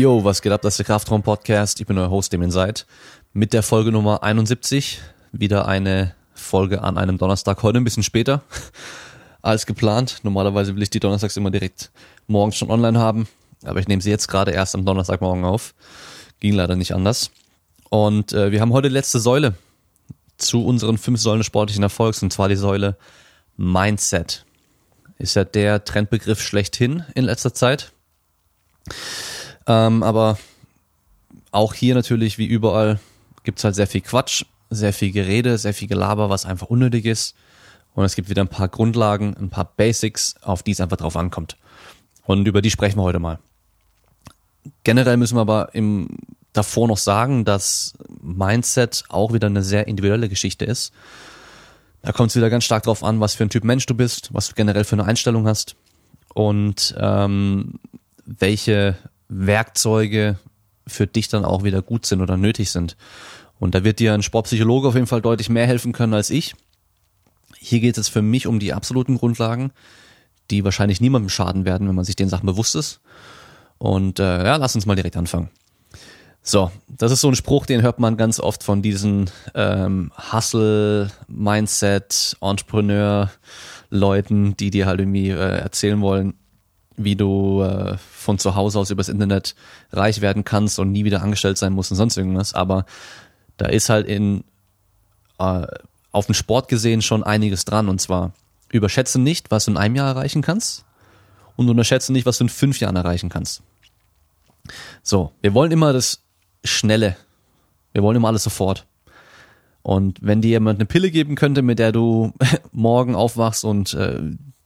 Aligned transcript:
Yo, 0.00 0.24
was 0.24 0.40
geht 0.40 0.50
ab? 0.50 0.62
Das 0.62 0.72
ist 0.72 0.78
der 0.78 0.86
Kraftraum 0.86 1.22
Podcast. 1.22 1.78
Ich 1.78 1.86
bin 1.86 1.98
euer 1.98 2.08
Host, 2.08 2.32
dem 2.32 2.40
ihr 2.40 2.50
seid. 2.50 2.86
Mit 3.34 3.52
der 3.52 3.62
Folge 3.62 3.92
Nummer 3.92 4.22
71. 4.22 4.98
Wieder 5.30 5.68
eine 5.68 6.14
Folge 6.32 6.82
an 6.82 6.96
einem 6.96 7.18
Donnerstag. 7.18 7.62
Heute 7.62 7.76
ein 7.76 7.84
bisschen 7.84 8.02
später 8.02 8.42
als 9.42 9.66
geplant. 9.66 10.20
Normalerweise 10.22 10.74
will 10.74 10.82
ich 10.82 10.88
die 10.88 11.00
Donnerstags 11.00 11.36
immer 11.36 11.50
direkt 11.50 11.90
morgens 12.28 12.56
schon 12.56 12.70
online 12.70 12.98
haben. 12.98 13.28
Aber 13.62 13.78
ich 13.78 13.88
nehme 13.88 14.00
sie 14.00 14.08
jetzt 14.08 14.28
gerade 14.28 14.52
erst 14.52 14.74
am 14.74 14.86
Donnerstagmorgen 14.86 15.44
auf. 15.44 15.74
Ging 16.40 16.54
leider 16.54 16.76
nicht 16.76 16.94
anders. 16.94 17.30
Und 17.90 18.32
äh, 18.32 18.52
wir 18.52 18.62
haben 18.62 18.72
heute 18.72 18.88
letzte 18.88 19.20
Säule 19.20 19.52
zu 20.38 20.64
unseren 20.64 20.96
fünf 20.96 21.20
Säulen 21.20 21.44
sportlichen 21.44 21.82
Erfolgs. 21.82 22.22
Und 22.22 22.32
zwar 22.32 22.48
die 22.48 22.56
Säule 22.56 22.96
Mindset. 23.58 24.46
Ist 25.18 25.36
ja 25.36 25.44
der 25.44 25.84
Trendbegriff 25.84 26.40
schlechthin 26.40 27.04
in 27.14 27.24
letzter 27.24 27.52
Zeit. 27.52 27.92
Ähm, 29.70 30.02
aber 30.02 30.36
auch 31.52 31.74
hier 31.74 31.94
natürlich, 31.94 32.38
wie 32.38 32.46
überall, 32.46 32.98
gibt's 33.44 33.62
halt 33.62 33.76
sehr 33.76 33.86
viel 33.86 34.00
Quatsch, 34.00 34.44
sehr 34.68 34.92
viel 34.92 35.12
Gerede, 35.12 35.58
sehr 35.58 35.74
viel 35.74 35.86
Gelaber, 35.86 36.28
was 36.28 36.44
einfach 36.44 36.70
unnötig 36.70 37.04
ist. 37.04 37.36
Und 37.94 38.04
es 38.04 38.16
gibt 38.16 38.28
wieder 38.28 38.42
ein 38.42 38.48
paar 38.48 38.68
Grundlagen, 38.68 39.36
ein 39.36 39.48
paar 39.48 39.64
Basics, 39.64 40.34
auf 40.42 40.64
die 40.64 40.72
es 40.72 40.80
einfach 40.80 40.96
drauf 40.96 41.16
ankommt. 41.16 41.56
Und 42.24 42.48
über 42.48 42.62
die 42.62 42.70
sprechen 42.70 42.98
wir 42.98 43.04
heute 43.04 43.20
mal. 43.20 43.38
Generell 44.82 45.16
müssen 45.16 45.36
wir 45.36 45.42
aber 45.42 45.72
im, 45.72 46.08
davor 46.52 46.88
noch 46.88 46.98
sagen, 46.98 47.44
dass 47.44 47.94
Mindset 48.20 49.04
auch 49.08 49.32
wieder 49.32 49.46
eine 49.46 49.62
sehr 49.62 49.86
individuelle 49.86 50.28
Geschichte 50.28 50.64
ist. 50.64 50.92
Da 52.02 52.10
kommt 52.10 52.30
es 52.30 52.36
wieder 52.36 52.50
ganz 52.50 52.64
stark 52.64 52.82
drauf 52.82 53.04
an, 53.04 53.20
was 53.20 53.36
für 53.36 53.44
ein 53.44 53.50
Typ 53.50 53.62
Mensch 53.62 53.86
du 53.86 53.94
bist, 53.94 54.30
was 54.32 54.48
du 54.48 54.54
generell 54.54 54.84
für 54.84 54.96
eine 54.96 55.04
Einstellung 55.04 55.46
hast 55.46 55.76
und 56.34 56.94
ähm, 56.98 57.74
welche 58.24 58.96
Werkzeuge 59.30 60.38
für 60.86 61.06
dich 61.06 61.28
dann 61.28 61.44
auch 61.44 61.64
wieder 61.64 61.82
gut 61.82 62.04
sind 62.04 62.20
oder 62.20 62.36
nötig 62.36 62.70
sind. 62.70 62.96
Und 63.58 63.74
da 63.74 63.84
wird 63.84 64.00
dir 64.00 64.12
ein 64.12 64.22
Sportpsychologe 64.22 64.88
auf 64.88 64.94
jeden 64.94 65.06
Fall 65.06 65.22
deutlich 65.22 65.48
mehr 65.48 65.66
helfen 65.66 65.92
können 65.92 66.14
als 66.14 66.30
ich. 66.30 66.54
Hier 67.58 67.80
geht 67.80 67.98
es 67.98 68.08
für 68.08 68.22
mich 68.22 68.46
um 68.46 68.58
die 68.58 68.72
absoluten 68.72 69.18
Grundlagen, 69.18 69.70
die 70.50 70.64
wahrscheinlich 70.64 71.00
niemandem 71.00 71.28
schaden 71.28 71.64
werden, 71.64 71.86
wenn 71.86 71.94
man 71.94 72.04
sich 72.04 72.16
den 72.16 72.28
Sachen 72.28 72.46
bewusst 72.46 72.74
ist. 72.74 73.00
Und 73.78 74.18
äh, 74.18 74.44
ja, 74.44 74.56
lass 74.56 74.74
uns 74.74 74.86
mal 74.86 74.96
direkt 74.96 75.16
anfangen. 75.16 75.50
So, 76.42 76.72
das 76.88 77.12
ist 77.12 77.20
so 77.20 77.28
ein 77.28 77.36
Spruch, 77.36 77.66
den 77.66 77.82
hört 77.82 78.00
man 78.00 78.16
ganz 78.16 78.40
oft 78.40 78.62
von 78.62 78.80
diesen 78.80 79.28
ähm, 79.54 80.10
Hustle, 80.32 81.10
Mindset, 81.28 82.38
Entrepreneur-Leuten, 82.40 84.56
die 84.56 84.70
dir 84.70 84.86
halt 84.86 85.00
irgendwie 85.00 85.28
äh, 85.28 85.58
erzählen 85.58 86.00
wollen, 86.00 86.32
wie 87.04 87.16
du 87.16 87.62
äh, 87.62 87.96
von 87.98 88.38
zu 88.38 88.54
Hause 88.54 88.78
aus 88.78 88.90
übers 88.90 89.08
Internet 89.08 89.54
reich 89.92 90.20
werden 90.20 90.44
kannst 90.44 90.78
und 90.78 90.92
nie 90.92 91.04
wieder 91.04 91.22
angestellt 91.22 91.58
sein 91.58 91.72
musst 91.72 91.90
und 91.90 91.96
sonst 91.96 92.16
irgendwas. 92.16 92.54
Aber 92.54 92.84
da 93.56 93.66
ist 93.66 93.88
halt 93.88 94.06
in 94.06 94.44
äh, 95.38 95.66
auf 96.12 96.26
den 96.26 96.34
Sport 96.34 96.68
gesehen 96.68 97.02
schon 97.02 97.22
einiges 97.22 97.64
dran. 97.64 97.88
Und 97.88 98.00
zwar 98.00 98.32
überschätze 98.70 99.20
nicht, 99.20 99.50
was 99.50 99.64
du 99.64 99.72
in 99.72 99.76
einem 99.76 99.96
Jahr 99.96 100.08
erreichen 100.08 100.42
kannst 100.42 100.84
und 101.56 101.68
unterschätze 101.68 102.12
nicht, 102.12 102.26
was 102.26 102.38
du 102.38 102.44
in 102.44 102.50
fünf 102.50 102.80
Jahren 102.80 102.96
erreichen 102.96 103.28
kannst. 103.28 103.62
So, 105.02 105.32
wir 105.40 105.54
wollen 105.54 105.72
immer 105.72 105.92
das 105.92 106.22
Schnelle. 106.64 107.16
Wir 107.92 108.02
wollen 108.02 108.16
immer 108.16 108.28
alles 108.28 108.44
sofort. 108.44 108.86
Und 109.82 110.18
wenn 110.20 110.42
dir 110.42 110.50
jemand 110.50 110.78
eine 110.78 110.86
Pille 110.86 111.10
geben 111.10 111.34
könnte, 111.36 111.62
mit 111.62 111.78
der 111.78 111.92
du 111.92 112.32
morgen 112.72 113.14
aufwachst 113.14 113.64
und 113.64 113.94
äh, 113.94 114.20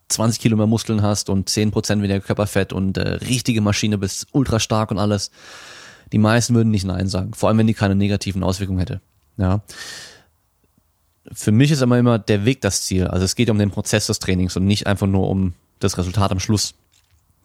20 0.09 0.41
Kilo 0.41 0.57
mehr 0.57 0.67
Muskeln 0.67 1.03
hast 1.03 1.31
und 1.31 1.49
10% 1.49 2.03
weniger 2.03 2.21
Körperfett 2.21 2.73
und 2.73 2.99
äh, 2.99 3.09
richtige 3.09 3.61
Maschine 3.61 3.99
bist, 3.99 4.27
ultra 4.33 4.61
stark 4.61 4.91
und 4.91 4.99
alles, 4.99 5.31
die 6.13 6.19
meisten 6.19 6.55
würden 6.55 6.71
nicht 6.71 6.85
Nein 6.85 7.09
sagen. 7.09 7.33
Vor 7.35 7.49
allem, 7.49 7.59
wenn 7.59 7.67
die 7.67 7.75
keine 7.75 7.95
negativen 7.95 8.43
Auswirkungen 8.43 8.79
hätte. 8.79 9.01
Ja. 9.37 9.63
Für 11.33 11.53
mich 11.53 11.71
ist 11.71 11.81
immer 11.81 11.99
immer 11.99 12.19
der 12.19 12.45
Weg 12.45 12.61
das 12.61 12.83
Ziel. 12.83 13.07
Also 13.07 13.25
es 13.25 13.35
geht 13.35 13.51
um 13.51 13.59
den 13.59 13.71
Prozess 13.71 14.07
des 14.07 14.19
Trainings 14.19 14.57
und 14.57 14.67
nicht 14.67 14.87
einfach 14.87 15.07
nur 15.07 15.29
um 15.29 15.55
das 15.81 15.97
Resultat 15.99 16.31
am 16.31 16.41
Schluss. 16.41 16.75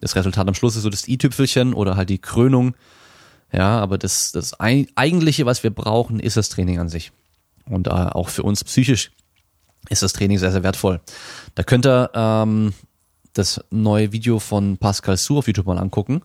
Das 0.00 0.16
Resultat 0.16 0.46
am 0.46 0.54
Schluss 0.54 0.76
ist 0.76 0.82
so 0.82 0.90
das 0.90 1.08
i-Tüpfelchen 1.08 1.74
oder 1.74 1.96
halt 1.96 2.10
die 2.10 2.18
Krönung. 2.18 2.74
Ja, 3.52 3.80
aber 3.80 3.98
das, 3.98 4.32
das 4.32 4.58
eigentliche, 4.60 5.46
was 5.46 5.62
wir 5.62 5.70
brauchen, 5.70 6.20
ist 6.20 6.36
das 6.36 6.50
Training 6.50 6.78
an 6.78 6.88
sich. 6.88 7.10
Und 7.66 7.88
äh, 7.88 7.90
auch 7.90 8.28
für 8.28 8.42
uns 8.42 8.62
psychisch 8.64 9.10
ist 9.88 10.02
das 10.02 10.12
Training 10.12 10.38
sehr, 10.38 10.52
sehr 10.52 10.62
wertvoll. 10.62 11.00
Da 11.54 11.62
könnt 11.62 11.86
ihr 11.86 12.10
ähm, 12.14 12.74
das 13.32 13.64
neue 13.70 14.12
Video 14.12 14.38
von 14.38 14.76
Pascal 14.76 15.16
Su 15.16 15.38
auf 15.38 15.46
YouTube 15.46 15.66
mal 15.66 15.78
angucken, 15.78 16.22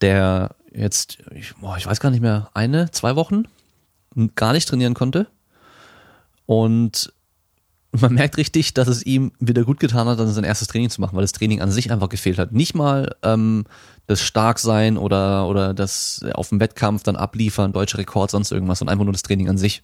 der 0.00 0.54
jetzt, 0.72 1.18
ich, 1.34 1.54
boah, 1.56 1.76
ich 1.76 1.86
weiß 1.86 2.00
gar 2.00 2.10
nicht 2.10 2.20
mehr, 2.20 2.50
eine, 2.54 2.90
zwei 2.90 3.16
Wochen 3.16 3.44
gar 4.34 4.52
nicht 4.52 4.68
trainieren 4.68 4.94
konnte. 4.94 5.28
Und 6.46 7.12
man 8.00 8.14
merkt 8.14 8.36
richtig, 8.36 8.74
dass 8.74 8.88
es 8.88 9.04
ihm 9.04 9.32
wieder 9.38 9.64
gut 9.64 9.80
getan 9.80 10.06
hat, 10.06 10.18
dann 10.18 10.28
sein 10.28 10.44
erstes 10.44 10.68
Training 10.68 10.90
zu 10.90 11.00
machen, 11.00 11.16
weil 11.16 11.22
das 11.22 11.32
Training 11.32 11.60
an 11.60 11.70
sich 11.70 11.90
einfach 11.90 12.08
gefehlt 12.08 12.38
hat. 12.38 12.52
Nicht 12.52 12.74
mal 12.74 13.14
ähm, 13.22 13.64
das 14.06 14.20
Starksein 14.20 14.98
oder, 14.98 15.46
oder 15.48 15.74
das 15.74 16.24
auf 16.34 16.50
dem 16.50 16.60
Wettkampf 16.60 17.02
dann 17.02 17.16
abliefern, 17.16 17.72
deutsche 17.72 17.98
Rekord, 17.98 18.30
sonst 18.30 18.52
irgendwas, 18.52 18.78
sondern 18.78 18.94
einfach 18.94 19.04
nur 19.04 19.12
das 19.12 19.22
Training 19.22 19.48
an 19.48 19.58
sich. 19.58 19.82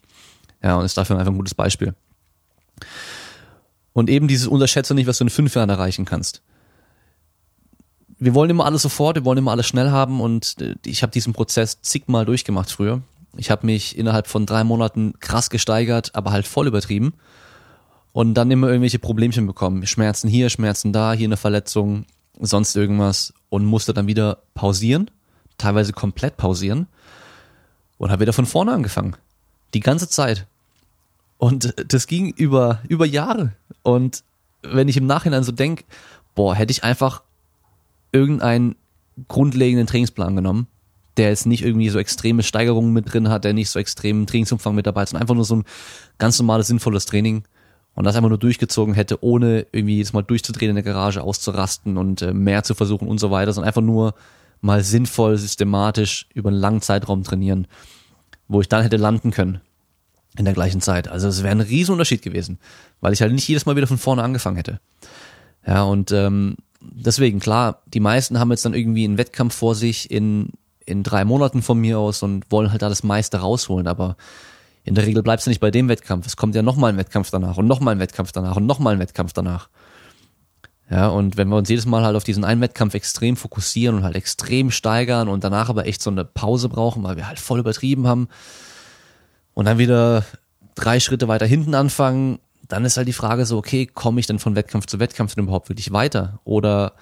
Ja, 0.61 0.77
und 0.77 0.85
ist 0.85 0.97
dafür 0.97 1.17
einfach 1.17 1.31
ein 1.31 1.37
gutes 1.37 1.55
Beispiel. 1.55 1.93
Und 3.93 4.09
eben 4.09 4.27
dieses 4.27 4.47
Unterschätze 4.47 4.93
nicht, 4.95 5.07
was 5.07 5.19
du 5.19 5.25
in 5.25 5.29
fünf 5.29 5.55
Jahren 5.55 5.69
erreichen 5.69 6.05
kannst. 6.05 6.41
Wir 8.17 8.33
wollen 8.33 8.49
immer 8.49 8.65
alles 8.65 8.81
sofort, 8.81 9.15
wir 9.15 9.25
wollen 9.25 9.37
immer 9.37 9.51
alles 9.51 9.67
schnell 9.67 9.91
haben 9.91 10.21
und 10.21 10.55
äh, 10.61 10.75
ich 10.85 11.03
habe 11.03 11.11
diesen 11.11 11.33
Prozess 11.33 11.81
zigmal 11.81 12.25
durchgemacht 12.25 12.71
früher. 12.71 13.01
Ich 13.35 13.49
habe 13.49 13.65
mich 13.65 13.97
innerhalb 13.97 14.27
von 14.27 14.45
drei 14.45 14.63
Monaten 14.63 15.13
krass 15.19 15.49
gesteigert, 15.49 16.11
aber 16.13 16.31
halt 16.31 16.47
voll 16.47 16.67
übertrieben. 16.67 17.13
Und 18.11 18.35
dann 18.35 18.51
immer 18.51 18.67
irgendwelche 18.67 18.99
Problemchen 18.99 19.47
bekommen. 19.47 19.87
Schmerzen 19.87 20.29
hier, 20.29 20.49
Schmerzen 20.49 20.93
da, 20.93 21.13
hier 21.13 21.27
eine 21.27 21.37
Verletzung, 21.37 22.05
sonst 22.39 22.75
irgendwas. 22.75 23.33
Und 23.49 23.65
musste 23.65 23.93
dann 23.93 24.05
wieder 24.05 24.43
pausieren, 24.53 25.09
teilweise 25.57 25.93
komplett 25.93 26.37
pausieren. 26.37 26.87
Und 27.97 28.11
habe 28.11 28.21
wieder 28.21 28.33
von 28.33 28.45
vorne 28.45 28.71
angefangen. 28.71 29.15
Die 29.73 29.79
ganze 29.79 30.07
Zeit. 30.07 30.45
Und 31.43 31.73
das 31.91 32.07
ging 32.07 32.29
über, 32.29 32.79
über 32.87 33.05
Jahre. 33.05 33.51
Und 33.81 34.23
wenn 34.61 34.87
ich 34.87 34.95
im 34.95 35.05
Nachhinein 35.05 35.43
so 35.43 35.51
denke, 35.51 35.83
boah, 36.35 36.55
hätte 36.55 36.71
ich 36.71 36.85
einfach 36.85 37.21
irgendeinen 38.13 38.77
grundlegenden 39.27 39.85
Trainingsplan 39.85 40.37
genommen, 40.37 40.67
der 41.17 41.27
jetzt 41.27 41.45
nicht 41.45 41.65
irgendwie 41.65 41.89
so 41.89 41.99
extreme 41.99 42.43
Steigerungen 42.43 42.93
mit 42.93 43.11
drin 43.11 43.27
hat, 43.27 43.43
der 43.43 43.51
nicht 43.51 43.69
so 43.69 43.77
extremen 43.77 44.25
Trainingsumfang 44.25 44.73
mit 44.73 44.87
dabei 44.87 45.01
hat, 45.01 45.09
sondern 45.09 45.23
einfach 45.23 45.35
nur 45.35 45.43
so 45.43 45.57
ein 45.57 45.65
ganz 46.17 46.39
normales, 46.39 46.67
sinnvolles 46.67 47.07
Training 47.07 47.43
und 47.93 48.05
das 48.05 48.15
einfach 48.15 48.29
nur 48.29 48.37
durchgezogen 48.37 48.93
hätte, 48.93 49.21
ohne 49.21 49.67
irgendwie 49.73 49.97
jetzt 49.97 50.13
mal 50.13 50.21
durchzudrehen 50.21 50.69
in 50.69 50.75
der 50.75 50.83
Garage, 50.85 51.21
auszurasten 51.23 51.97
und 51.97 52.21
äh, 52.21 52.33
mehr 52.33 52.63
zu 52.63 52.73
versuchen 52.73 53.09
und 53.09 53.17
so 53.17 53.31
weiter, 53.31 53.51
sondern 53.51 53.67
einfach 53.67 53.81
nur 53.81 54.15
mal 54.61 54.81
sinnvoll, 54.81 55.37
systematisch 55.37 56.25
über 56.33 56.51
einen 56.51 56.59
langen 56.59 56.81
Zeitraum 56.81 57.23
trainieren, 57.23 57.67
wo 58.47 58.61
ich 58.61 58.69
dann 58.69 58.83
hätte 58.83 58.95
landen 58.95 59.31
können 59.31 59.59
in 60.37 60.45
der 60.45 60.53
gleichen 60.53 60.81
Zeit. 60.81 61.07
Also 61.07 61.27
es 61.27 61.43
wäre 61.43 61.51
ein 61.51 61.61
Riesenunterschied 61.61 62.21
gewesen, 62.21 62.59
weil 63.01 63.13
ich 63.13 63.21
halt 63.21 63.33
nicht 63.33 63.47
jedes 63.47 63.65
Mal 63.65 63.75
wieder 63.75 63.87
von 63.87 63.97
vorne 63.97 64.23
angefangen 64.23 64.57
hätte. 64.57 64.79
Ja, 65.65 65.83
und 65.83 66.11
ähm, 66.11 66.55
deswegen, 66.81 67.39
klar, 67.39 67.81
die 67.85 67.99
meisten 67.99 68.39
haben 68.39 68.51
jetzt 68.51 68.65
dann 68.65 68.73
irgendwie 68.73 69.05
einen 69.05 69.17
Wettkampf 69.17 69.55
vor 69.55 69.75
sich 69.75 70.11
in, 70.11 70.49
in 70.85 71.03
drei 71.03 71.25
Monaten 71.25 71.61
von 71.61 71.79
mir 71.79 71.99
aus 71.99 72.23
und 72.23 72.51
wollen 72.51 72.71
halt 72.71 72.81
da 72.81 72.89
das 72.89 73.03
meiste 73.03 73.37
rausholen, 73.37 73.87
aber 73.87 74.17
in 74.83 74.95
der 74.95 75.05
Regel 75.05 75.23
bleibst 75.23 75.45
du 75.45 75.49
nicht 75.49 75.61
bei 75.61 75.71
dem 75.71 75.87
Wettkampf. 75.87 76.27
Es 76.27 76.35
kommt 76.35 76.55
ja 76.55 76.61
nochmal 76.61 76.91
ein 76.91 76.97
Wettkampf 76.97 77.29
danach 77.31 77.57
und 77.57 77.67
nochmal 77.67 77.95
ein 77.95 77.99
Wettkampf 77.99 78.31
danach 78.33 78.57
und 78.57 78.65
nochmal 78.65 78.95
ein 78.95 78.99
Wettkampf 78.99 79.31
danach. 79.31 79.69
Ja, 80.89 81.07
und 81.07 81.37
wenn 81.37 81.47
wir 81.47 81.55
uns 81.55 81.69
jedes 81.69 81.85
Mal 81.85 82.03
halt 82.03 82.17
auf 82.17 82.25
diesen 82.25 82.43
einen 82.43 82.59
Wettkampf 82.59 82.93
extrem 82.93 83.37
fokussieren 83.37 83.95
und 83.95 84.03
halt 84.03 84.15
extrem 84.15 84.69
steigern 84.69 85.29
und 85.29 85.43
danach 85.43 85.69
aber 85.69 85.87
echt 85.87 86.01
so 86.01 86.09
eine 86.09 86.25
Pause 86.25 86.67
brauchen, 86.67 87.03
weil 87.03 87.15
wir 87.15 87.27
halt 87.27 87.39
voll 87.39 87.59
übertrieben 87.59 88.05
haben, 88.05 88.27
und 89.53 89.65
dann 89.65 89.77
wieder 89.77 90.25
drei 90.75 90.99
Schritte 90.99 91.27
weiter 91.27 91.45
hinten 91.45 91.75
anfangen, 91.75 92.39
dann 92.67 92.85
ist 92.85 92.97
halt 92.97 93.07
die 93.07 93.13
Frage 93.13 93.45
so, 93.45 93.57
okay, 93.57 93.85
komme 93.85 94.19
ich 94.19 94.27
denn 94.27 94.39
von 94.39 94.55
Wettkampf 94.55 94.85
zu 94.85 94.99
Wettkampf 94.99 95.35
denn 95.35 95.43
überhaupt 95.43 95.69
wirklich 95.69 95.91
weiter? 95.91 96.39
Oder 96.43 96.93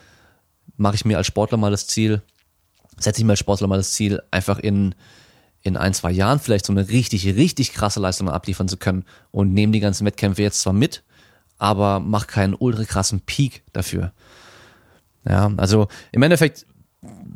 mache 0.78 0.96
ich 0.96 1.06
mir 1.06 1.18
als 1.18 1.28
Sportler 1.28 1.58
mal 1.58 1.72
das 1.72 1.88
Ziel, 1.88 2.22
setze 2.98 3.22
ich 3.22 3.26
mir 3.26 3.34
als 3.34 3.40
Sportler 3.40 3.68
mal 3.68 3.78
das 3.78 3.92
Ziel, 3.92 4.22
einfach 4.32 4.60
in, 4.60 4.96
in 5.62 5.78
ein, 5.78 5.94
zwei 5.94 6.12
Jahren 6.12 6.40
vielleicht 6.40 6.66
so 6.66 6.74
eine 6.74 6.90
richtig, 6.90 7.26
richtig 7.26 7.74
krasse 7.74 8.00
Leistung 8.00 8.30
abliefern 8.30 8.68
zu 8.68 8.78
können 8.78 9.06
und 9.32 9.54
nehme 9.54 9.72
die 9.72 9.80
ganzen 9.80 10.06
Wettkämpfe 10.06 10.42
jetzt 10.42 10.62
zwar 10.62 10.74
mit, 10.74 11.04
aber 11.58 12.00
mach 12.00 12.28
keinen 12.28 12.56
ultra 12.56 12.84
krassen 12.84 13.22
Peak 13.22 13.64
dafür. 13.72 14.12
Ja, 15.28 15.52
also 15.58 15.88
im 16.12 16.24
Endeffekt, 16.24 16.66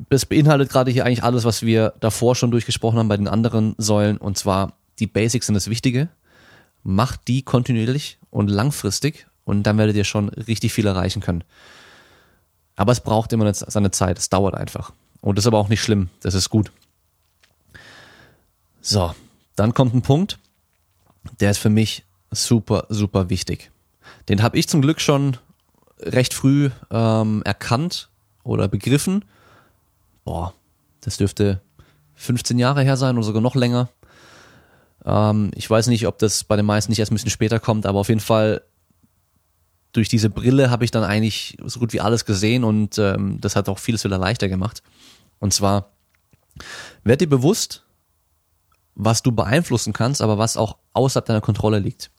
das 0.09 0.25
beinhaltet 0.25 0.69
gerade 0.69 0.91
hier 0.91 1.05
eigentlich 1.05 1.23
alles, 1.23 1.45
was 1.45 1.61
wir 1.61 1.93
davor 1.99 2.35
schon 2.35 2.51
durchgesprochen 2.51 2.97
haben 2.97 3.07
bei 3.07 3.17
den 3.17 3.27
anderen 3.27 3.75
Säulen 3.77 4.17
und 4.17 4.37
zwar 4.37 4.73
die 4.99 5.07
Basics 5.07 5.47
sind 5.47 5.55
das 5.55 5.69
Wichtige. 5.69 6.09
Macht 6.83 7.27
die 7.27 7.41
kontinuierlich 7.41 8.19
und 8.29 8.49
langfristig 8.49 9.27
und 9.43 9.63
dann 9.63 9.77
werdet 9.77 9.95
ihr 9.95 10.03
schon 10.03 10.29
richtig 10.29 10.73
viel 10.73 10.85
erreichen 10.85 11.21
können. 11.21 11.43
Aber 12.75 12.91
es 12.91 12.99
braucht 12.99 13.33
immer 13.33 13.51
seine 13.53 13.91
Zeit, 13.91 14.17
es 14.17 14.29
dauert 14.29 14.55
einfach. 14.55 14.91
Und 15.21 15.37
das 15.37 15.43
ist 15.43 15.47
aber 15.47 15.57
auch 15.57 15.69
nicht 15.69 15.81
schlimm, 15.81 16.09
das 16.21 16.33
ist 16.33 16.49
gut. 16.49 16.71
So, 18.81 19.15
dann 19.55 19.73
kommt 19.73 19.95
ein 19.95 20.01
Punkt, 20.01 20.37
der 21.39 21.51
ist 21.51 21.57
für 21.57 21.69
mich 21.69 22.03
super, 22.31 22.85
super 22.89 23.29
wichtig. 23.29 23.71
Den 24.29 24.43
habe 24.43 24.57
ich 24.57 24.67
zum 24.67 24.81
Glück 24.81 25.01
schon 25.01 25.37
recht 25.99 26.33
früh 26.33 26.69
ähm, 26.91 27.41
erkannt 27.43 28.09
oder 28.43 28.67
begriffen. 28.67 29.25
Boah, 30.23 30.53
das 31.01 31.17
dürfte 31.17 31.61
15 32.15 32.59
Jahre 32.59 32.83
her 32.83 32.97
sein 32.97 33.17
oder 33.17 33.25
sogar 33.25 33.41
noch 33.41 33.55
länger. 33.55 33.89
Ähm, 35.05 35.51
ich 35.55 35.69
weiß 35.69 35.87
nicht, 35.87 36.07
ob 36.07 36.17
das 36.17 36.43
bei 36.43 36.55
den 36.55 36.65
meisten 36.65 36.91
nicht 36.91 36.99
erst 36.99 37.11
ein 37.11 37.15
bisschen 37.15 37.29
später 37.29 37.59
kommt, 37.59 37.85
aber 37.85 37.99
auf 37.99 38.09
jeden 38.09 38.21
Fall 38.21 38.61
durch 39.91 40.09
diese 40.09 40.29
Brille 40.29 40.69
habe 40.69 40.83
ich 40.83 40.91
dann 40.91 41.03
eigentlich 41.03 41.57
so 41.63 41.79
gut 41.79 41.93
wie 41.93 42.01
alles 42.01 42.25
gesehen 42.25 42.63
und 42.63 42.97
ähm, 42.97 43.39
das 43.39 43.55
hat 43.55 43.69
auch 43.69 43.79
vieles 43.79 44.03
wieder 44.03 44.17
leichter 44.17 44.49
gemacht. 44.49 44.83
Und 45.39 45.53
zwar, 45.53 45.91
werd 47.03 47.21
dir 47.21 47.29
bewusst, 47.29 47.83
was 48.95 49.21
du 49.21 49.31
beeinflussen 49.31 49.93
kannst, 49.93 50.21
aber 50.21 50.37
was 50.37 50.57
auch 50.57 50.77
außerhalb 50.93 51.25
deiner 51.25 51.41
Kontrolle 51.41 51.79
liegt. 51.79 52.11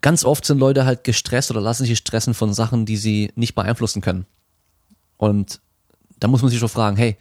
Ganz 0.00 0.24
oft 0.24 0.44
sind 0.44 0.58
Leute 0.58 0.84
halt 0.84 1.04
gestresst 1.04 1.50
oder 1.50 1.60
lassen 1.60 1.84
sich 1.84 1.98
stressen 1.98 2.32
von 2.32 2.54
Sachen, 2.54 2.86
die 2.86 2.96
sie 2.96 3.32
nicht 3.34 3.54
beeinflussen 3.54 4.00
können. 4.00 4.26
Und 5.16 5.60
da 6.18 6.28
muss 6.28 6.42
man 6.42 6.50
sich 6.50 6.58
schon 6.58 6.68
fragen, 6.68 6.96
hey, 6.96 7.18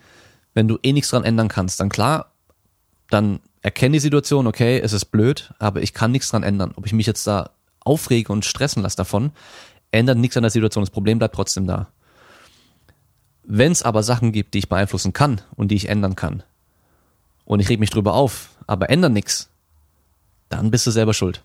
wenn 0.54 0.68
du 0.68 0.78
eh 0.82 0.94
nichts 0.94 1.10
dran 1.10 1.26
ändern 1.26 1.48
kannst, 1.48 1.80
dann 1.80 1.90
klar, 1.90 2.32
dann 3.10 3.40
erkenne 3.62 3.94
die 3.94 4.00
Situation, 4.00 4.48
okay, 4.48 4.80
es 4.80 4.94
ist 4.94 5.06
blöd, 5.06 5.54
aber 5.60 5.82
ich 5.82 5.94
kann 5.94 6.12
nichts 6.12 6.30
dran 6.30 6.44
ändern. 6.44 6.74
Ob 6.76 6.86
ich 6.86 6.94
mich 6.94 7.08
jetzt 7.08 7.26
da 7.28 7.52
aufrege 7.80 8.32
und 8.32 8.46
stressen 8.46 8.84
lasse 8.84 8.98
davon, 8.98 9.32
ändert 9.92 10.18
nichts 10.18 10.38
an 10.38 10.44
der 10.44 10.50
Situation. 10.50 10.84
Das 10.84 10.92
Problem 10.92 11.20
bleibt 11.20 11.36
trotzdem 11.36 11.68
da. 11.68 11.88
Wenn 13.44 13.72
es 13.72 13.84
aber 13.84 14.04
Sachen 14.04 14.32
gibt, 14.32 14.54
die 14.54 14.60
ich 14.60 14.70
beeinflussen 14.70 15.14
kann 15.14 15.42
und 15.56 15.70
die 15.70 15.76
ich 15.76 15.90
ändern 15.90 16.16
kann, 16.16 16.44
und 17.50 17.60
ich 17.60 17.70
reg 17.70 17.80
mich 17.80 17.90
drüber 17.90 18.14
auf, 18.14 18.52
aber 18.68 18.92
ändere 18.92 19.10
nichts, 19.10 19.50
dann 20.50 20.70
bist 20.70 20.86
du 20.86 20.92
selber 20.92 21.16
schuld. 21.16 21.44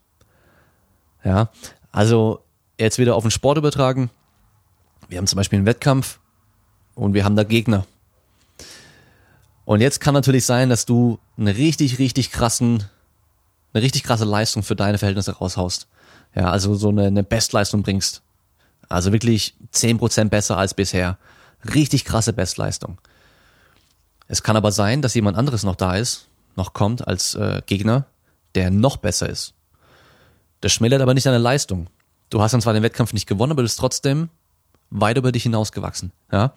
Ja, 1.25 1.49
also 1.93 2.45
jetzt 2.79 2.99
wieder 2.99 3.17
auf 3.17 3.25
den 3.25 3.31
Sport 3.31 3.57
übertragen. 3.57 4.11
Wir 5.09 5.17
haben 5.17 5.27
zum 5.27 5.39
Beispiel 5.39 5.57
einen 5.57 5.67
Wettkampf 5.67 6.21
und 6.95 7.15
wir 7.15 7.25
haben 7.25 7.37
da 7.37 7.43
Gegner. 7.43 7.87
Und 9.65 9.81
jetzt 9.81 10.01
kann 10.01 10.13
natürlich 10.13 10.45
sein, 10.45 10.69
dass 10.69 10.85
du 10.85 11.19
eine 11.37 11.57
richtig, 11.57 11.99
richtig 11.99 12.31
krassen, 12.31 12.85
eine 13.73 13.83
richtig 13.83 14.05
krasse 14.05 14.25
Leistung 14.25 14.63
für 14.63 14.77
deine 14.77 14.99
Verhältnisse 14.99 15.33
raushaust. 15.33 15.89
Ja, 16.35 16.51
also 16.51 16.75
so 16.75 16.89
eine, 16.89 17.07
eine 17.07 17.23
Bestleistung 17.23 17.83
bringst. 17.83 18.23
Also 18.89 19.13
wirklich 19.13 19.55
zehn 19.71 19.99
Prozent 19.99 20.31
besser 20.31 20.57
als 20.57 20.75
bisher. 20.75 21.19
Richtig 21.75 22.05
krasse 22.05 22.33
Bestleistung. 22.33 22.99
Es 24.29 24.43
kann 24.43 24.57
aber 24.57 24.73
sein, 24.73 25.03
dass 25.03 25.15
jemand 25.15 25.37
anderes 25.37 25.65
noch 25.65 25.77
da 25.77 25.97
ist, 25.97 26.29
noch 26.57 26.73
kommt 26.73 27.07
als 27.07 27.35
äh, 27.35 27.63
Gegner, 27.67 28.07
der 28.55 28.71
noch 28.71 28.97
besser 28.97 29.29
ist. 29.29 29.55
Das 30.61 30.73
schmälert 30.73 31.03
aber 31.03 31.15
nicht 31.15 31.27
deine 31.27 31.39
Leistung. 31.39 31.89
Du 32.31 32.41
hast 32.41 32.53
dann 32.53 32.61
zwar 32.61 32.73
den 32.73 32.83
Wettkampf 32.83 33.13
nicht 33.13 33.27
gewonnen, 33.27 33.53
aber 33.53 33.63
du 33.63 33.67
bist 33.67 33.79
trotzdem 33.79 34.29
weit 34.91 35.17
über 35.19 35.33
dich 35.33 35.43
hinausgewachsen. 35.43 36.13
Ja? 36.33 36.55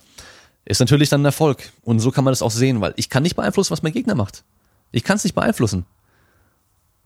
Ist 0.65 0.79
natürlich 0.79 1.09
dann 1.09 1.21
ein 1.21 1.25
Erfolg. 1.25 1.71
Und 1.83 1.99
so 1.99 2.11
kann 2.11 2.23
man 2.23 2.31
das 2.31 2.41
auch 2.41 2.51
sehen, 2.51 2.81
weil 2.81 2.93
ich 2.95 3.09
kann 3.09 3.23
nicht 3.23 3.35
beeinflussen, 3.35 3.71
was 3.71 3.83
mein 3.83 3.93
Gegner 3.93 4.15
macht. 4.15 4.43
Ich 4.91 5.03
kann 5.03 5.17
es 5.17 5.23
nicht 5.23 5.35
beeinflussen. 5.35 5.85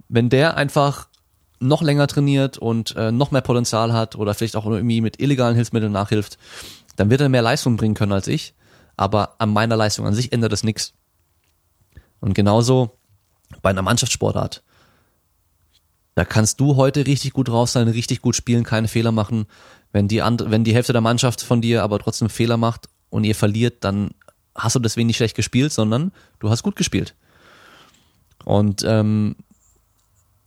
Wenn 0.07 0.29
der 0.29 0.57
einfach 0.57 1.07
noch 1.59 1.81
länger 1.81 2.07
trainiert 2.07 2.57
und 2.57 2.95
äh, 2.95 3.11
noch 3.11 3.31
mehr 3.31 3.41
Potenzial 3.41 3.93
hat 3.93 4.15
oder 4.15 4.33
vielleicht 4.33 4.55
auch 4.55 4.65
irgendwie 4.65 5.01
mit 5.01 5.21
illegalen 5.21 5.55
Hilfsmitteln 5.55 5.91
nachhilft, 5.91 6.37
dann 6.95 7.09
wird 7.09 7.21
er 7.21 7.29
mehr 7.29 7.41
Leistung 7.41 7.77
bringen 7.77 7.95
können 7.95 8.11
als 8.11 8.27
ich. 8.27 8.53
Aber 8.97 9.35
an 9.39 9.51
meiner 9.53 9.77
Leistung 9.77 10.05
an 10.05 10.13
sich 10.13 10.33
ändert 10.33 10.51
das 10.51 10.63
nichts. 10.63 10.93
Und 12.19 12.33
genauso 12.33 12.97
bei 13.61 13.69
einer 13.69 13.81
Mannschaftssportart. 13.81 14.63
Da 16.15 16.25
kannst 16.25 16.59
du 16.59 16.75
heute 16.75 17.05
richtig 17.07 17.33
gut 17.33 17.49
raus 17.49 17.71
sein, 17.71 17.87
richtig 17.87 18.21
gut 18.21 18.35
spielen, 18.35 18.63
keine 18.63 18.87
Fehler 18.87 19.11
machen. 19.11 19.45
Wenn 19.91 20.07
die, 20.07 20.19
wenn 20.19 20.63
die 20.63 20.73
Hälfte 20.73 20.93
der 20.93 21.01
Mannschaft 21.01 21.41
von 21.41 21.61
dir 21.61 21.83
aber 21.83 21.99
trotzdem 21.99 22.29
Fehler 22.29 22.57
macht 22.57 22.89
und 23.09 23.23
ihr 23.23 23.35
verliert, 23.35 23.83
dann 23.83 24.11
hast 24.55 24.75
du 24.75 24.79
deswegen 24.79 25.07
nicht 25.07 25.17
schlecht 25.17 25.35
gespielt, 25.35 25.71
sondern 25.71 26.11
du 26.39 26.49
hast 26.49 26.63
gut 26.63 26.75
gespielt. 26.75 27.15
Und 28.45 28.83
ähm, 28.85 29.35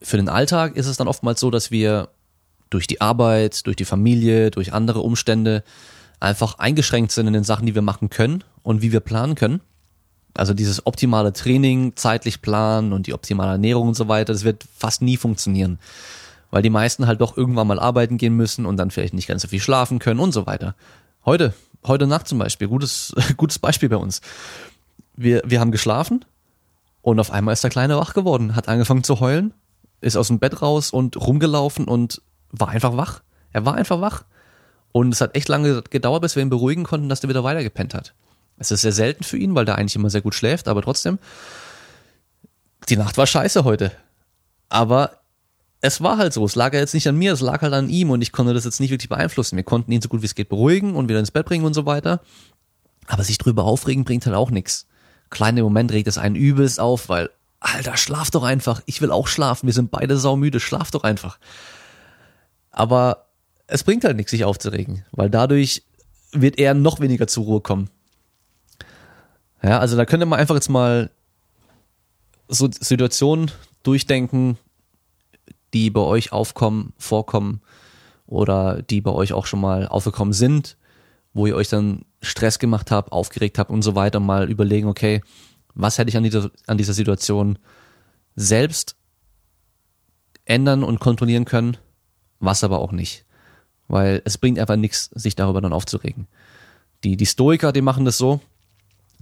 für 0.02 0.16
den 0.16 0.28
Alltag 0.28 0.76
ist 0.76 0.86
es 0.86 0.96
dann 0.96 1.08
oftmals 1.08 1.40
so, 1.40 1.50
dass 1.50 1.70
wir 1.70 2.08
durch 2.70 2.86
die 2.86 3.00
Arbeit, 3.00 3.66
durch 3.66 3.76
die 3.76 3.84
Familie, 3.84 4.50
durch 4.50 4.72
andere 4.72 5.00
Umstände 5.00 5.62
einfach 6.20 6.58
eingeschränkt 6.58 7.12
sind 7.12 7.26
in 7.26 7.32
den 7.32 7.44
Sachen, 7.44 7.66
die 7.66 7.74
wir 7.74 7.82
machen 7.82 8.10
können 8.10 8.44
und 8.62 8.82
wie 8.82 8.92
wir 8.92 9.00
planen 9.00 9.34
können. 9.34 9.60
Also 10.34 10.52
dieses 10.52 10.86
optimale 10.86 11.32
Training, 11.32 11.92
zeitlich 11.94 12.42
planen 12.42 12.92
und 12.92 13.06
die 13.06 13.14
optimale 13.14 13.52
Ernährung 13.52 13.88
und 13.88 13.94
so 13.94 14.08
weiter, 14.08 14.32
das 14.32 14.44
wird 14.44 14.64
fast 14.76 15.00
nie 15.00 15.16
funktionieren. 15.16 15.78
Weil 16.50 16.62
die 16.62 16.70
meisten 16.70 17.06
halt 17.06 17.20
doch 17.20 17.36
irgendwann 17.36 17.66
mal 17.66 17.78
arbeiten 17.78 18.16
gehen 18.18 18.34
müssen 18.34 18.66
und 18.66 18.76
dann 18.76 18.90
vielleicht 18.90 19.14
nicht 19.14 19.28
ganz 19.28 19.42
so 19.42 19.48
viel 19.48 19.60
schlafen 19.60 20.00
können 20.00 20.20
und 20.20 20.32
so 20.32 20.46
weiter. 20.46 20.74
Heute, 21.24 21.54
heute 21.86 22.06
Nacht 22.06 22.26
zum 22.26 22.38
Beispiel, 22.38 22.66
gutes, 22.66 23.14
gutes 23.36 23.58
Beispiel 23.58 23.88
bei 23.88 23.96
uns. 23.96 24.20
Wir, 25.16 25.42
wir 25.44 25.60
haben 25.60 25.70
geschlafen 25.70 26.24
und 27.04 27.20
auf 27.20 27.30
einmal 27.30 27.52
ist 27.52 27.62
der 27.62 27.70
Kleine 27.70 27.96
wach 27.96 28.14
geworden, 28.14 28.56
hat 28.56 28.68
angefangen 28.68 29.04
zu 29.04 29.20
heulen 29.20 29.54
ist 30.04 30.16
aus 30.16 30.28
dem 30.28 30.38
Bett 30.38 30.60
raus 30.60 30.90
und 30.90 31.16
rumgelaufen 31.16 31.86
und 31.86 32.22
war 32.50 32.68
einfach 32.68 32.96
wach. 32.96 33.22
Er 33.52 33.64
war 33.64 33.74
einfach 33.74 34.00
wach. 34.00 34.24
Und 34.92 35.12
es 35.12 35.20
hat 35.20 35.34
echt 35.34 35.48
lange 35.48 35.82
gedauert, 35.82 36.22
bis 36.22 36.36
wir 36.36 36.42
ihn 36.42 36.50
beruhigen 36.50 36.84
konnten, 36.84 37.08
dass 37.08 37.20
der 37.20 37.30
wieder 37.30 37.42
weitergepennt 37.42 37.94
hat. 37.94 38.14
Es 38.58 38.70
ist 38.70 38.82
sehr 38.82 38.92
selten 38.92 39.24
für 39.24 39.38
ihn, 39.38 39.54
weil 39.54 39.64
der 39.64 39.76
eigentlich 39.76 39.96
immer 39.96 40.10
sehr 40.10 40.20
gut 40.20 40.34
schläft, 40.34 40.68
aber 40.68 40.82
trotzdem, 40.82 41.18
die 42.88 42.96
Nacht 42.96 43.16
war 43.16 43.26
scheiße 43.26 43.64
heute. 43.64 43.90
Aber 44.68 45.20
es 45.80 46.00
war 46.00 46.18
halt 46.18 46.32
so. 46.32 46.44
Es 46.44 46.54
lag 46.54 46.72
ja 46.74 46.80
jetzt 46.80 46.94
nicht 46.94 47.08
an 47.08 47.16
mir, 47.16 47.32
es 47.32 47.40
lag 47.40 47.62
halt 47.62 47.72
an 47.72 47.88
ihm 47.88 48.10
und 48.10 48.20
ich 48.20 48.30
konnte 48.30 48.54
das 48.54 48.64
jetzt 48.64 48.80
nicht 48.80 48.90
wirklich 48.90 49.08
beeinflussen. 49.08 49.56
Wir 49.56 49.64
konnten 49.64 49.90
ihn 49.90 50.02
so 50.02 50.08
gut 50.08 50.22
wie 50.22 50.26
es 50.26 50.34
geht 50.34 50.48
beruhigen 50.48 50.94
und 50.94 51.08
wieder 51.08 51.18
ins 51.18 51.30
Bett 51.30 51.46
bringen 51.46 51.64
und 51.64 51.74
so 51.74 51.86
weiter. 51.86 52.20
Aber 53.06 53.24
sich 53.24 53.38
drüber 53.38 53.64
aufregen 53.64 54.04
bringt 54.04 54.26
halt 54.26 54.36
auch 54.36 54.50
nichts. 54.50 54.86
Kleiner 55.34 55.62
Moment 55.62 55.92
regt 55.92 56.08
es 56.08 56.16
einen 56.16 56.36
übelst 56.36 56.80
auf, 56.80 57.08
weil 57.08 57.28
Alter, 57.58 57.96
schlaf 57.96 58.30
doch 58.30 58.44
einfach. 58.44 58.82
Ich 58.86 59.00
will 59.00 59.10
auch 59.10 59.26
schlafen. 59.26 59.66
Wir 59.66 59.72
sind 59.72 59.90
beide 59.90 60.16
saumüde. 60.16 60.60
Schlaf 60.60 60.90
doch 60.90 61.02
einfach. 61.02 61.38
Aber 62.70 63.26
es 63.66 63.82
bringt 63.82 64.04
halt 64.04 64.16
nichts, 64.16 64.30
sich 64.30 64.44
aufzuregen, 64.44 65.04
weil 65.12 65.28
dadurch 65.28 65.82
wird 66.32 66.58
er 66.58 66.74
noch 66.74 67.00
weniger 67.00 67.26
zur 67.26 67.44
Ruhe 67.44 67.60
kommen. 67.60 67.90
Ja, 69.62 69.78
also 69.78 69.96
da 69.96 70.04
könnte 70.04 70.26
man 70.26 70.38
einfach 70.38 70.54
jetzt 70.54 70.68
mal 70.68 71.10
so 72.48 72.68
Situationen 72.70 73.50
durchdenken, 73.82 74.58
die 75.72 75.90
bei 75.90 76.00
euch 76.00 76.32
aufkommen, 76.32 76.92
vorkommen 76.98 77.60
oder 78.26 78.82
die 78.82 79.00
bei 79.00 79.10
euch 79.10 79.32
auch 79.32 79.46
schon 79.46 79.60
mal 79.60 79.88
aufgekommen 79.88 80.34
sind, 80.34 80.76
wo 81.34 81.46
ihr 81.46 81.56
euch 81.56 81.68
dann 81.68 82.04
Stress 82.22 82.58
gemacht 82.58 82.90
habt, 82.90 83.12
aufgeregt 83.12 83.58
habt 83.58 83.70
und 83.70 83.82
so 83.82 83.94
weiter, 83.94 84.20
mal 84.20 84.48
überlegen, 84.48 84.88
okay, 84.88 85.20
was 85.74 85.98
hätte 85.98 86.08
ich 86.08 86.16
an 86.16 86.22
dieser, 86.22 86.50
an 86.66 86.78
dieser 86.78 86.94
Situation 86.94 87.58
selbst 88.36 88.96
ändern 90.44 90.84
und 90.84 91.00
kontrollieren 91.00 91.44
können, 91.44 91.76
was 92.38 92.64
aber 92.64 92.78
auch 92.78 92.92
nicht. 92.92 93.24
Weil 93.88 94.22
es 94.24 94.38
bringt 94.38 94.58
einfach 94.58 94.76
nichts, 94.76 95.10
sich 95.14 95.34
darüber 95.34 95.60
dann 95.60 95.72
aufzuregen. 95.72 96.28
Die, 97.02 97.16
die 97.16 97.26
Stoiker, 97.26 97.72
die 97.72 97.82
machen 97.82 98.04
das 98.04 98.16
so, 98.16 98.40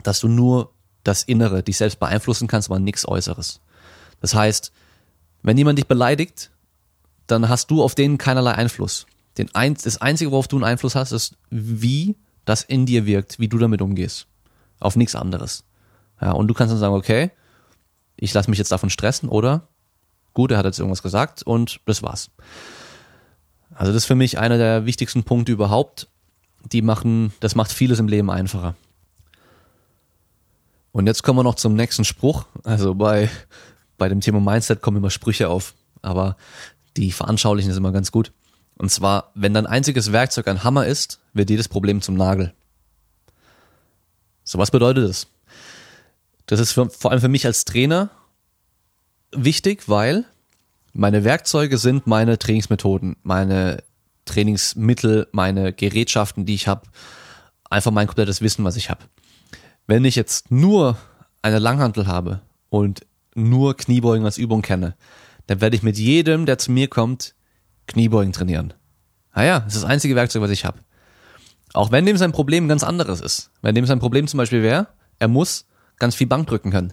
dass 0.02 0.21
du 0.21 0.28
nur 0.28 0.73
das 1.04 1.23
Innere 1.25 1.62
dich 1.62 1.78
selbst 1.78 1.99
beeinflussen 1.99 2.47
kannst, 2.47 2.71
aber 2.71 2.78
nichts 2.78 3.09
Äußeres. 3.09 3.61
Das 4.21 4.35
heißt, 4.35 4.73
wenn 5.42 5.59
jemand 5.59 5.78
dich 5.78 5.88
beleidigt, 5.88 6.50
dann 7.26 7.49
hast 7.49 7.71
du 7.71 7.83
auf 7.83 7.95
den 7.95 8.19
keinerlei 8.19 8.52
Einfluss. 8.52 9.07
Den 9.38 9.54
ein, 9.54 9.74
das 9.74 10.00
Einzige, 10.00 10.30
worauf 10.30 10.48
du 10.48 10.56
einen 10.56 10.64
Einfluss 10.64 10.94
hast, 10.94 11.12
ist, 11.12 11.36
wie 11.50 12.16
das 12.44 12.62
in 12.62 12.86
dir 12.86 13.06
wirkt, 13.06 13.38
wie 13.38 13.48
du 13.48 13.58
damit 13.58 13.80
umgehst. 13.80 14.26
Auf 14.80 14.96
nichts 14.96 15.14
anderes. 15.14 15.64
Ja, 16.20 16.32
und 16.32 16.48
du 16.48 16.54
kannst 16.54 16.72
dann 16.72 16.78
sagen, 16.78 16.94
okay, 16.94 17.30
ich 18.16 18.34
lasse 18.34 18.50
mich 18.50 18.58
jetzt 18.58 18.72
davon 18.72 18.90
stressen 18.90 19.28
oder 19.28 19.68
gut, 20.34 20.50
er 20.50 20.58
hat 20.58 20.66
jetzt 20.66 20.78
irgendwas 20.78 21.02
gesagt 21.02 21.42
und 21.42 21.80
das 21.86 22.02
war's. 22.02 22.30
Also 23.74 23.92
das 23.92 24.02
ist 24.02 24.06
für 24.06 24.14
mich 24.14 24.38
einer 24.38 24.58
der 24.58 24.86
wichtigsten 24.86 25.24
Punkte 25.24 25.52
überhaupt. 25.52 26.08
Die 26.70 26.82
machen, 26.82 27.32
das 27.40 27.54
macht 27.54 27.72
vieles 27.72 27.98
im 27.98 28.08
Leben 28.08 28.30
einfacher. 28.30 28.76
Und 30.92 31.06
jetzt 31.06 31.22
kommen 31.22 31.38
wir 31.38 31.42
noch 31.42 31.54
zum 31.54 31.74
nächsten 31.74 32.04
Spruch. 32.04 32.44
Also 32.64 32.94
bei, 32.94 33.30
bei 33.98 34.08
dem 34.08 34.20
Thema 34.20 34.40
Mindset 34.40 34.82
kommen 34.82 34.98
immer 34.98 35.10
Sprüche 35.10 35.48
auf, 35.48 35.74
aber 36.02 36.36
die 36.96 37.12
veranschaulichen 37.12 37.70
ist 37.70 37.78
immer 37.78 37.92
ganz 37.92 38.12
gut. 38.12 38.32
Und 38.76 38.91
zwar, 38.91 39.31
wenn 39.35 39.55
dein 39.55 39.67
einziges 39.67 40.12
Werkzeug 40.12 40.49
ein 40.49 40.64
Hammer 40.64 40.87
ist, 40.87 41.21
wird 41.33 41.50
jedes 41.50 41.69
Problem 41.69 42.02
zum 42.02 42.17
Nagel. 42.17 42.52
So 44.45 44.59
was 44.59 44.71
bedeutet 44.71 45.09
das? 45.09 45.26
Das 46.47 46.61
ist 46.61 46.73
für, 46.73 46.91
vor 46.91 47.11
allem 47.11 47.21
für 47.21 47.29
mich 47.29 47.47
als 47.47 47.64
Trainer 47.64 48.11
wichtig, 49.33 49.88
weil 49.88 50.25
meine 50.93 51.25
Werkzeuge 51.25 51.79
sind 51.79 52.07
meine 52.07 52.38
Trainingsmethoden, 52.38 53.17
meine 53.23 53.83
Trainingsmittel, 54.25 55.29
meine 55.33 55.73
Gerätschaften, 55.73 56.45
die 56.45 56.55
ich 56.55 56.69
habe, 56.69 56.83
einfach 57.71 57.91
mein 57.91 58.07
komplettes 58.07 58.43
Wissen, 58.43 58.64
was 58.64 58.76
ich 58.76 58.91
habe. 58.91 59.05
Wenn 59.87 60.05
ich 60.05 60.17
jetzt 60.17 60.50
nur 60.50 60.99
eine 61.41 61.59
Langhantel 61.59 62.07
habe 62.07 62.41
und 62.69 63.07
nur 63.35 63.76
Kniebeugen 63.76 64.25
als 64.25 64.38
Übung 64.38 64.62
kenne, 64.62 64.95
dann 65.47 65.61
werde 65.61 65.76
ich 65.76 65.83
mit 65.83 65.99
jedem, 65.99 66.47
der 66.47 66.59
zu 66.59 66.71
mir 66.71 66.88
kommt, 66.88 67.35
Kniebeugen 67.86 68.32
trainieren. 68.32 68.74
Naja, 69.34 69.60
das 69.60 69.74
ist 69.74 69.82
das 69.82 69.90
einzige 69.90 70.14
Werkzeug, 70.14 70.42
was 70.42 70.50
ich 70.50 70.64
habe. 70.64 70.78
Auch 71.72 71.90
wenn 71.90 72.04
dem 72.04 72.16
sein 72.16 72.32
Problem 72.32 72.68
ganz 72.68 72.84
anderes 72.84 73.20
ist. 73.20 73.50
Wenn 73.62 73.74
dem 73.74 73.86
sein 73.86 73.98
Problem 73.98 74.26
zum 74.26 74.38
Beispiel 74.38 74.62
wäre, 74.62 74.88
er 75.18 75.28
muss 75.28 75.66
ganz 75.98 76.14
viel 76.14 76.26
Bank 76.26 76.46
drücken 76.46 76.70
können. 76.70 76.92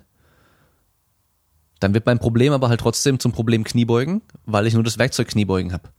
Dann 1.79 1.93
wird 1.93 2.05
mein 2.05 2.19
Problem 2.19 2.53
aber 2.53 2.69
halt 2.69 2.79
trotzdem 2.79 3.19
zum 3.19 3.31
Problem 3.31 3.63
Kniebeugen, 3.63 4.21
weil 4.45 4.67
ich 4.67 4.73
nur 4.73 4.83
das 4.83 4.97
Werkzeug 4.97 5.29
Kniebeugen 5.29 5.73
habe. 5.73 5.89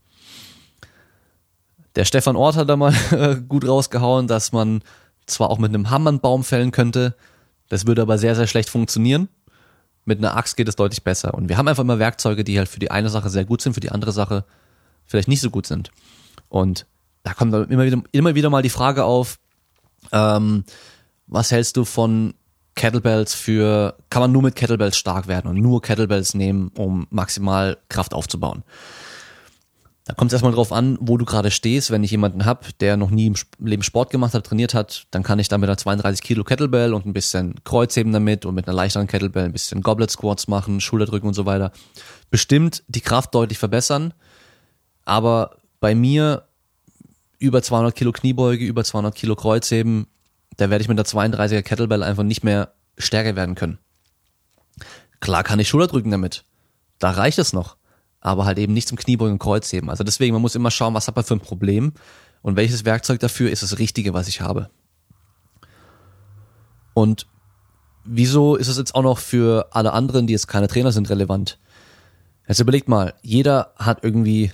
Der 1.97 2.05
Stefan 2.05 2.37
Ort 2.37 2.57
hat 2.57 2.69
da 2.69 2.77
mal 2.77 2.95
gut 3.49 3.67
rausgehauen, 3.67 4.27
dass 4.27 4.53
man 4.53 4.83
zwar 5.27 5.51
auch 5.51 5.59
mit 5.59 5.71
einem 5.71 5.91
Hammer 5.91 6.11
einen 6.11 6.21
Baum 6.21 6.45
fällen 6.45 6.71
könnte, 6.71 7.15
das 7.69 7.87
würde 7.87 8.03
aber 8.03 8.19
sehr, 8.19 8.35
sehr 8.35 8.47
schlecht 8.47 8.69
funktionieren. 8.69 9.29
Mit 10.05 10.19
einer 10.19 10.37
Axt 10.37 10.57
geht 10.57 10.69
es 10.69 10.77
deutlich 10.77 11.05
besser. 11.05 11.35
Und 11.35 11.49
wir 11.49 11.57
haben 11.57 11.69
einfach 11.69 11.85
immer 11.85 11.99
Werkzeuge, 11.99 12.43
die 12.45 12.59
halt 12.59 12.69
für 12.69 12.81
die 12.81 12.91
eine 12.91 13.09
Sache 13.09 13.31
sehr 13.31 13.45
gut 13.45 13.63
sind, 13.63 13.75
für 13.75 13.81
die 13.81 13.93
andere 13.93 14.13
Sache 14.13 14.45
vielleicht 15.11 15.29
nicht 15.29 15.41
so 15.41 15.51
gut 15.51 15.67
sind. 15.67 15.91
Und 16.49 16.87
da 17.25 17.35
kommt 17.35 17.53
dann 17.53 17.69
immer 17.69 17.85
wieder, 17.85 18.03
immer 18.13 18.35
wieder 18.35 18.49
mal 18.49 18.63
die 18.63 18.71
Frage 18.71 19.05
auf, 19.05 19.39
ähm, 20.13 20.65
was 21.27 21.51
hältst 21.51 21.77
du 21.77 21.85
von 21.85 22.35
Kettlebells 22.77 23.35
für, 23.35 23.97
kann 24.09 24.23
man 24.23 24.33
nur 24.33 24.43
mit 24.43 24.55
Kettlebells 24.55 24.97
stark 24.97 25.27
werden 25.27 25.49
und 25.49 25.57
nur 25.57 25.83
Kettlebells 25.83 26.35
nehmen, 26.35 26.71
um 26.77 27.07
maximal 27.11 27.77
Kraft 27.89 28.15
aufzubauen? 28.15 28.63
Da 30.07 30.15
kommt 30.15 30.31
es 30.31 30.33
erstmal 30.33 30.53
drauf 30.53 30.73
an, 30.73 30.99
wo 31.01 31.19
du 31.19 31.25
gerade 31.25 31.51
stehst. 31.51 31.91
Wenn 31.91 32.03
ich 32.03 32.11
jemanden 32.11 32.45
hab, 32.45 32.77
der 32.79 32.97
noch 32.97 33.11
nie 33.11 33.27
im 33.27 33.35
Leben 33.61 33.83
Sport 33.83 34.11
gemacht 34.11 34.35
hat, 34.35 34.47
trainiert 34.47 34.75
hat, 34.75 35.07
dann 35.11 35.23
kann 35.23 35.39
ich 35.39 35.49
da 35.49 35.59
mit 35.59 35.69
einer 35.69 35.77
32 35.77 36.23
Kilo 36.23 36.43
Kettlebell 36.43 36.95
und 36.95 37.07
ein 37.07 37.13
bisschen 37.13 37.55
Kreuzheben 37.65 38.13
damit 38.13 38.45
und 38.45 38.55
mit 38.55 38.67
einer 38.67 38.75
leichteren 38.75 39.07
Kettlebell 39.07 39.45
ein 39.45 39.53
bisschen 39.53 39.83
Goblet 39.83 40.11
Squats 40.11 40.49
machen, 40.49 40.81
Schulterdrücken 40.81 41.29
und 41.29 41.35
so 41.35 41.47
weiter. 41.47 41.71
Bestimmt 42.31 42.83
die 42.89 43.03
Kraft 43.03 43.35
deutlich 43.35 43.59
verbessern. 43.59 44.15
Aber 45.11 45.57
bei 45.81 45.95
mir 45.95 46.45
über 47.39 47.63
200 47.63 47.95
Kilo 47.95 48.13
Kniebeuge, 48.13 48.65
über 48.65 48.85
200 48.85 49.15
Kilo 49.15 49.35
Kreuzheben, 49.35 50.07
da 50.57 50.71
werde 50.71 50.83
ich 50.83 50.89
mit 50.89 50.99
der 50.99 51.07
32er 51.07 51.63
Kettlebell 51.63 52.03
einfach 52.03 52.23
nicht 52.23 52.45
mehr 52.45 52.73
stärker 52.99 53.35
werden 53.37 53.55
können. 53.55 53.79
Klar 55.21 55.43
kann 55.43 55.59
ich 55.59 55.69
Schulterdrücken 55.69 56.11
damit. 56.11 56.45
Da 56.99 57.11
reicht 57.11 57.39
es 57.39 57.53
noch 57.53 57.77
aber 58.21 58.45
halt 58.45 58.59
eben 58.59 58.75
nicht 58.75 58.89
zum 58.89 58.99
Kniebeugen 58.99 59.35
und 59.35 59.39
Kreuzheben. 59.39 59.91
Also 59.91 60.05
deswegen, 60.05 60.35
man 60.35 60.43
muss 60.43 60.55
immer 60.55 60.71
schauen, 60.71 60.95
was 60.95 61.09
hat 61.09 61.17
man 61.17 61.25
für 61.25 61.35
ein 61.35 61.41
Problem 61.41 61.93
und 62.43 62.57
welches 62.57 62.85
Werkzeug 62.85 63.21
dafür 63.21 63.51
ist 63.51 63.63
das 63.63 63.79
Richtige, 63.79 64.15
was 64.15 64.29
ich 64.29 64.41
habe. 64.41 64.71
Und 66.93 67.27
wieso 68.05 68.57
ist 68.57 68.69
es 68.69 68.77
jetzt 68.77 68.95
auch 68.95 69.03
noch 69.03 69.19
für 69.19 69.69
alle 69.71 69.93
anderen, 69.93 70.27
die 70.27 70.33
jetzt 70.33 70.49
keine 70.49 70.69
Trainer 70.69 70.93
sind, 70.93 71.09
relevant? 71.09 71.59
Jetzt 72.47 72.61
überlegt 72.61 72.89
mal, 72.89 73.15
jeder 73.23 73.73
hat 73.77 74.05
irgendwie 74.05 74.53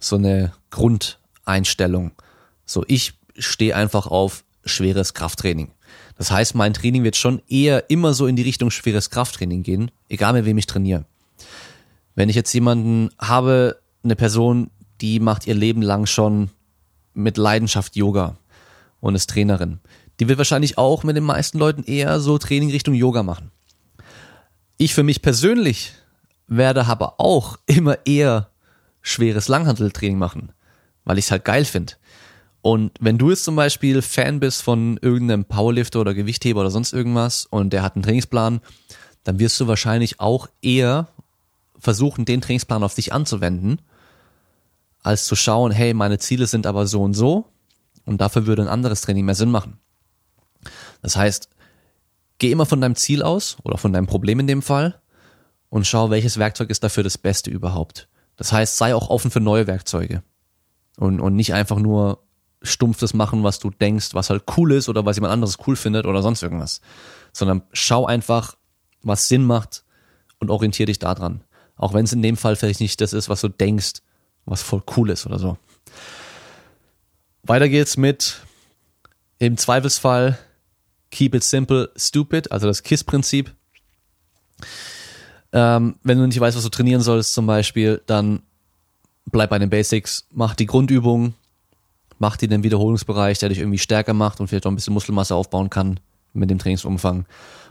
so 0.00 0.16
eine 0.16 0.52
Grundeinstellung. 0.70 2.12
So, 2.66 2.84
ich 2.88 3.14
stehe 3.38 3.76
einfach 3.76 4.06
auf 4.06 4.44
schweres 4.64 5.14
Krafttraining. 5.14 5.70
Das 6.16 6.30
heißt, 6.30 6.54
mein 6.54 6.74
Training 6.74 7.04
wird 7.04 7.16
schon 7.16 7.40
eher 7.48 7.88
immer 7.88 8.12
so 8.12 8.26
in 8.26 8.36
die 8.36 8.42
Richtung 8.42 8.70
schweres 8.70 9.10
Krafttraining 9.10 9.62
gehen, 9.62 9.90
egal 10.08 10.32
mit 10.32 10.44
wem 10.44 10.58
ich 10.58 10.66
trainiere. 10.66 11.04
Wenn 12.14 12.28
ich 12.28 12.36
jetzt 12.36 12.52
jemanden 12.52 13.10
habe, 13.18 13.80
eine 14.02 14.16
Person, 14.16 14.70
die 15.00 15.20
macht 15.20 15.46
ihr 15.46 15.54
Leben 15.54 15.82
lang 15.82 16.06
schon 16.06 16.50
mit 17.14 17.36
Leidenschaft 17.36 17.96
Yoga 17.96 18.36
und 19.00 19.14
ist 19.14 19.30
Trainerin, 19.30 19.80
die 20.18 20.28
wird 20.28 20.38
wahrscheinlich 20.38 20.76
auch 20.76 21.04
mit 21.04 21.16
den 21.16 21.24
meisten 21.24 21.58
Leuten 21.58 21.84
eher 21.84 22.20
so 22.20 22.36
Training 22.36 22.70
Richtung 22.70 22.94
Yoga 22.94 23.22
machen. 23.22 23.50
Ich 24.76 24.94
für 24.94 25.02
mich 25.02 25.22
persönlich 25.22 25.94
werde 26.46 26.86
aber 26.86 27.18
auch 27.18 27.58
immer 27.66 28.06
eher 28.06 28.49
schweres 29.02 29.48
Langhanteltraining 29.48 30.18
machen, 30.18 30.52
weil 31.04 31.18
ich 31.18 31.26
es 31.26 31.30
halt 31.30 31.44
geil 31.44 31.64
finde. 31.64 31.94
Und 32.62 32.92
wenn 33.00 33.18
du 33.18 33.30
jetzt 33.30 33.44
zum 33.44 33.56
Beispiel 33.56 34.02
Fan 34.02 34.40
bist 34.40 34.62
von 34.62 34.98
irgendeinem 35.00 35.46
Powerlifter 35.46 36.00
oder 36.00 36.14
Gewichtheber 36.14 36.60
oder 36.60 36.70
sonst 36.70 36.92
irgendwas 36.92 37.46
und 37.46 37.72
der 37.72 37.82
hat 37.82 37.96
einen 37.96 38.02
Trainingsplan, 38.02 38.60
dann 39.24 39.38
wirst 39.38 39.58
du 39.60 39.66
wahrscheinlich 39.66 40.20
auch 40.20 40.48
eher 40.60 41.08
versuchen, 41.78 42.26
den 42.26 42.42
Trainingsplan 42.42 42.82
auf 42.82 42.94
dich 42.94 43.12
anzuwenden, 43.12 43.80
als 45.02 45.24
zu 45.24 45.36
schauen, 45.36 45.72
hey, 45.72 45.94
meine 45.94 46.18
Ziele 46.18 46.46
sind 46.46 46.66
aber 46.66 46.86
so 46.86 47.02
und 47.02 47.14
so 47.14 47.46
und 48.04 48.20
dafür 48.20 48.46
würde 48.46 48.62
ein 48.62 48.68
anderes 48.68 49.00
Training 49.00 49.24
mehr 49.24 49.34
Sinn 49.34 49.50
machen. 49.50 49.78
Das 51.00 51.16
heißt, 51.16 51.48
geh 52.38 52.50
immer 52.50 52.66
von 52.66 52.82
deinem 52.82 52.96
Ziel 52.96 53.22
aus 53.22 53.56
oder 53.62 53.78
von 53.78 53.94
deinem 53.94 54.06
Problem 54.06 54.40
in 54.40 54.46
dem 54.46 54.60
Fall 54.60 55.00
und 55.70 55.86
schau, 55.86 56.10
welches 56.10 56.38
Werkzeug 56.38 56.68
ist 56.68 56.84
dafür 56.84 57.04
das 57.04 57.16
Beste 57.16 57.50
überhaupt. 57.50 58.08
Das 58.40 58.54
heißt, 58.54 58.78
sei 58.78 58.94
auch 58.94 59.10
offen 59.10 59.30
für 59.30 59.38
neue 59.38 59.66
Werkzeuge 59.66 60.22
und, 60.96 61.20
und 61.20 61.36
nicht 61.36 61.52
einfach 61.52 61.78
nur 61.78 62.22
stumpf 62.62 62.98
das 62.98 63.12
machen, 63.12 63.44
was 63.44 63.58
du 63.58 63.68
denkst, 63.68 64.14
was 64.14 64.30
halt 64.30 64.44
cool 64.56 64.72
ist 64.72 64.88
oder 64.88 65.04
was 65.04 65.18
jemand 65.18 65.34
anderes 65.34 65.58
cool 65.66 65.76
findet 65.76 66.06
oder 66.06 66.22
sonst 66.22 66.42
irgendwas, 66.42 66.80
sondern 67.34 67.60
schau 67.74 68.06
einfach, 68.06 68.56
was 69.02 69.28
Sinn 69.28 69.44
macht 69.44 69.84
und 70.38 70.50
orientier 70.50 70.86
dich 70.86 70.98
daran. 70.98 71.44
Auch 71.76 71.92
wenn 71.92 72.06
es 72.06 72.14
in 72.14 72.22
dem 72.22 72.38
Fall 72.38 72.56
vielleicht 72.56 72.80
nicht 72.80 73.02
das 73.02 73.12
ist, 73.12 73.28
was 73.28 73.42
du 73.42 73.48
denkst, 73.48 74.00
was 74.46 74.62
voll 74.62 74.82
cool 74.96 75.10
ist 75.10 75.26
oder 75.26 75.38
so. 75.38 75.58
Weiter 77.42 77.68
geht's 77.68 77.98
mit 77.98 78.40
im 79.38 79.58
Zweifelsfall 79.58 80.38
Keep 81.10 81.34
it 81.34 81.44
simple, 81.44 81.90
stupid, 81.94 82.50
also 82.50 82.66
das 82.68 82.84
KISS-Prinzip. 82.84 83.54
Ähm, 85.52 85.96
wenn 86.02 86.18
du 86.18 86.26
nicht 86.26 86.38
weißt, 86.38 86.56
was 86.56 86.64
du 86.64 86.70
trainieren 86.70 87.02
sollst, 87.02 87.34
zum 87.34 87.46
Beispiel, 87.46 88.02
dann 88.06 88.42
bleib 89.26 89.50
bei 89.50 89.58
den 89.58 89.70
Basics, 89.70 90.26
mach 90.32 90.54
die 90.54 90.66
Grundübung, 90.66 91.34
mach 92.18 92.36
die 92.36 92.44
in 92.44 92.50
den 92.50 92.62
Wiederholungsbereich, 92.62 93.38
der 93.38 93.48
dich 93.48 93.58
irgendwie 93.58 93.78
stärker 93.78 94.14
macht 94.14 94.40
und 94.40 94.48
vielleicht 94.48 94.66
auch 94.66 94.70
ein 94.70 94.76
bisschen 94.76 94.94
Muskelmasse 94.94 95.34
aufbauen 95.34 95.70
kann 95.70 96.00
mit 96.32 96.50
dem 96.50 96.58
Trainingsumfang. 96.58 97.26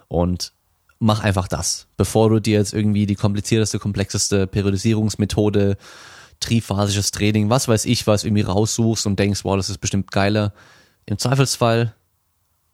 Und 0.07 0.53
mach 1.00 1.24
einfach 1.24 1.48
das, 1.48 1.88
bevor 1.95 2.29
du 2.29 2.39
dir 2.39 2.57
jetzt 2.57 2.74
irgendwie 2.74 3.05
die 3.05 3.15
komplizierteste, 3.15 3.79
komplexeste 3.79 4.48
Periodisierungsmethode, 4.48 5.77
triphasisches 6.39 7.12
Training, 7.12 7.50
was 7.50 7.67
weiß 7.67 7.86
ich, 7.86 8.07
was 8.07 8.24
irgendwie 8.24 8.43
raussuchst 8.43 9.05
und 9.05 9.19
denkst, 9.19 9.43
wow, 9.43 9.55
das 9.55 9.69
ist 9.69 9.79
bestimmt 9.79 10.12
geiler. 10.12 10.53
Im 11.05 11.17
Zweifelsfall 11.17 11.95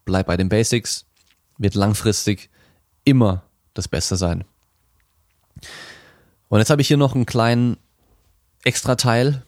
bleib 0.04 0.26
bei 0.26 0.36
den 0.36 0.48
Basics, 0.48 1.06
wird 1.58 1.74
langfristig 1.74 2.50
immer 3.04 3.42
das 3.74 3.88
Beste 3.88 4.16
sein. 4.16 4.44
Und 6.48 6.58
jetzt 6.58 6.70
habe 6.70 6.82
ich 6.82 6.88
hier 6.88 6.96
noch 6.96 7.14
einen 7.14 7.26
kleinen 7.26 7.76
extra 8.64 8.94
Teil 8.94 9.42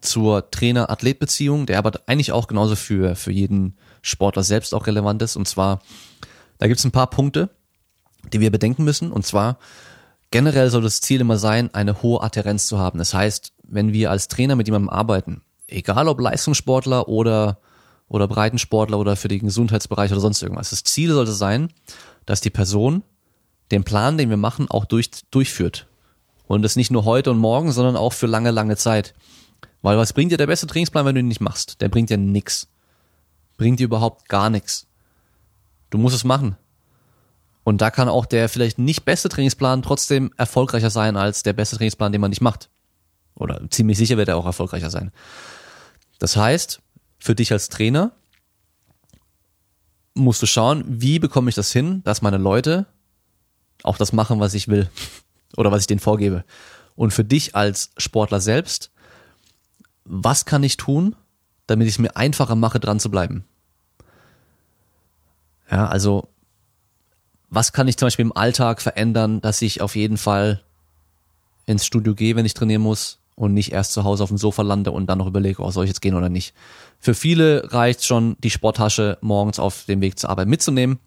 zur 0.00 0.50
Trainer-Athlet-Beziehung, 0.50 1.66
der 1.66 1.78
aber 1.78 2.00
eigentlich 2.06 2.32
auch 2.32 2.46
genauso 2.46 2.76
für, 2.76 3.16
für 3.16 3.32
jeden 3.32 3.76
Sportler 4.02 4.42
selbst 4.42 4.74
auch 4.74 4.86
relevant 4.86 5.22
ist. 5.22 5.36
Und 5.36 5.48
zwar, 5.48 5.80
da 6.58 6.68
gibt 6.68 6.78
es 6.78 6.84
ein 6.84 6.92
paar 6.92 7.10
Punkte, 7.10 7.50
die 8.32 8.40
wir 8.40 8.50
bedenken 8.50 8.84
müssen. 8.84 9.10
Und 9.10 9.26
zwar, 9.26 9.58
generell 10.30 10.70
soll 10.70 10.82
das 10.82 11.00
Ziel 11.00 11.20
immer 11.20 11.38
sein, 11.38 11.74
eine 11.74 12.02
hohe 12.02 12.22
Adherenz 12.22 12.66
zu 12.66 12.78
haben. 12.78 12.98
Das 12.98 13.14
heißt, 13.14 13.52
wenn 13.64 13.92
wir 13.92 14.10
als 14.10 14.28
Trainer 14.28 14.56
mit 14.56 14.68
jemandem 14.68 14.90
arbeiten, 14.90 15.42
egal 15.66 16.08
ob 16.08 16.20
Leistungssportler 16.20 17.08
oder, 17.08 17.58
oder 18.08 18.28
Breitensportler 18.28 18.98
oder 18.98 19.16
für 19.16 19.28
den 19.28 19.40
Gesundheitsbereich 19.40 20.12
oder 20.12 20.20
sonst 20.20 20.42
irgendwas, 20.42 20.70
das 20.70 20.84
Ziel 20.84 21.12
sollte 21.12 21.32
sein, 21.32 21.72
dass 22.26 22.40
die 22.40 22.50
Person 22.50 23.02
den 23.72 23.82
Plan, 23.82 24.16
den 24.16 24.30
wir 24.30 24.36
machen, 24.36 24.70
auch 24.70 24.84
durch, 24.84 25.10
durchführt. 25.30 25.88
Und 26.46 26.62
das 26.62 26.76
nicht 26.76 26.90
nur 26.90 27.04
heute 27.04 27.30
und 27.30 27.38
morgen, 27.38 27.72
sondern 27.72 27.96
auch 27.96 28.12
für 28.12 28.26
lange, 28.26 28.50
lange 28.50 28.76
Zeit. 28.76 29.14
Weil 29.82 29.98
was 29.98 30.12
bringt 30.12 30.32
dir 30.32 30.38
der 30.38 30.46
beste 30.46 30.66
Trainingsplan, 30.66 31.04
wenn 31.04 31.14
du 31.14 31.20
ihn 31.20 31.28
nicht 31.28 31.40
machst? 31.40 31.80
Der 31.80 31.88
bringt 31.88 32.10
dir 32.10 32.18
nix. 32.18 32.68
Bringt 33.56 33.80
dir 33.80 33.84
überhaupt 33.84 34.28
gar 34.28 34.50
nichts. 34.50 34.86
Du 35.90 35.98
musst 35.98 36.14
es 36.14 36.24
machen. 36.24 36.56
Und 37.64 37.80
da 37.80 37.90
kann 37.90 38.08
auch 38.08 38.26
der 38.26 38.48
vielleicht 38.48 38.78
nicht 38.78 39.04
beste 39.04 39.28
Trainingsplan 39.28 39.82
trotzdem 39.82 40.32
erfolgreicher 40.36 40.90
sein 40.90 41.16
als 41.16 41.42
der 41.42 41.52
beste 41.52 41.76
Trainingsplan, 41.76 42.12
den 42.12 42.20
man 42.20 42.30
nicht 42.30 42.40
macht. 42.40 42.68
Oder 43.34 43.60
ziemlich 43.70 43.98
sicher 43.98 44.16
wird 44.16 44.28
er 44.28 44.36
auch 44.36 44.46
erfolgreicher 44.46 44.90
sein. 44.90 45.10
Das 46.18 46.36
heißt, 46.36 46.80
für 47.18 47.34
dich 47.34 47.52
als 47.52 47.68
Trainer 47.68 48.12
musst 50.14 50.40
du 50.42 50.46
schauen, 50.46 50.84
wie 50.86 51.18
bekomme 51.18 51.48
ich 51.48 51.56
das 51.56 51.72
hin, 51.72 52.02
dass 52.04 52.22
meine 52.22 52.38
Leute 52.38 52.86
auch 53.82 53.98
das 53.98 54.12
machen, 54.12 54.40
was 54.40 54.54
ich 54.54 54.68
will 54.68 54.88
oder 55.56 55.72
was 55.72 55.82
ich 55.82 55.86
denen 55.86 56.00
vorgebe. 56.00 56.44
Und 56.94 57.12
für 57.12 57.24
dich 57.24 57.54
als 57.54 57.90
Sportler 57.96 58.40
selbst, 58.40 58.90
was 60.04 60.44
kann 60.44 60.62
ich 60.62 60.76
tun, 60.76 61.16
damit 61.66 61.88
ich 61.88 61.94
es 61.94 61.98
mir 61.98 62.16
einfacher 62.16 62.54
mache, 62.54 62.80
dran 62.80 63.00
zu 63.00 63.10
bleiben? 63.10 63.44
Ja, 65.70 65.88
also 65.88 66.28
was 67.48 67.72
kann 67.72 67.88
ich 67.88 67.96
zum 67.96 68.06
Beispiel 68.06 68.24
im 68.24 68.36
Alltag 68.36 68.82
verändern, 68.82 69.40
dass 69.40 69.62
ich 69.62 69.80
auf 69.80 69.96
jeden 69.96 70.16
Fall 70.16 70.62
ins 71.64 71.86
Studio 71.86 72.14
gehe, 72.14 72.36
wenn 72.36 72.46
ich 72.46 72.54
trainieren 72.54 72.82
muss 72.82 73.18
und 73.34 73.52
nicht 73.52 73.72
erst 73.72 73.92
zu 73.92 74.04
Hause 74.04 74.22
auf 74.22 74.30
dem 74.30 74.38
Sofa 74.38 74.62
lande 74.62 74.90
und 74.90 75.06
dann 75.06 75.18
noch 75.18 75.26
überlege, 75.26 75.62
oh, 75.62 75.70
soll 75.70 75.84
ich 75.84 75.90
jetzt 75.90 76.00
gehen 76.00 76.14
oder 76.14 76.28
nicht. 76.28 76.54
Für 76.98 77.14
viele 77.14 77.72
reicht 77.72 78.04
schon, 78.04 78.36
die 78.40 78.50
Sporttasche 78.50 79.18
morgens 79.20 79.58
auf 79.58 79.84
dem 79.84 80.00
Weg 80.00 80.18
zur 80.18 80.30
Arbeit 80.30 80.48
mitzunehmen, 80.48 80.98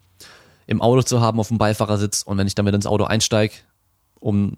im 0.66 0.80
Auto 0.80 1.02
zu 1.02 1.20
haben, 1.20 1.40
auf 1.40 1.48
dem 1.48 1.58
Beifahrersitz 1.58 2.22
und 2.22 2.38
wenn 2.38 2.46
ich 2.46 2.54
damit 2.54 2.74
ins 2.74 2.86
Auto 2.86 3.04
einsteige, 3.04 3.54
um 4.20 4.56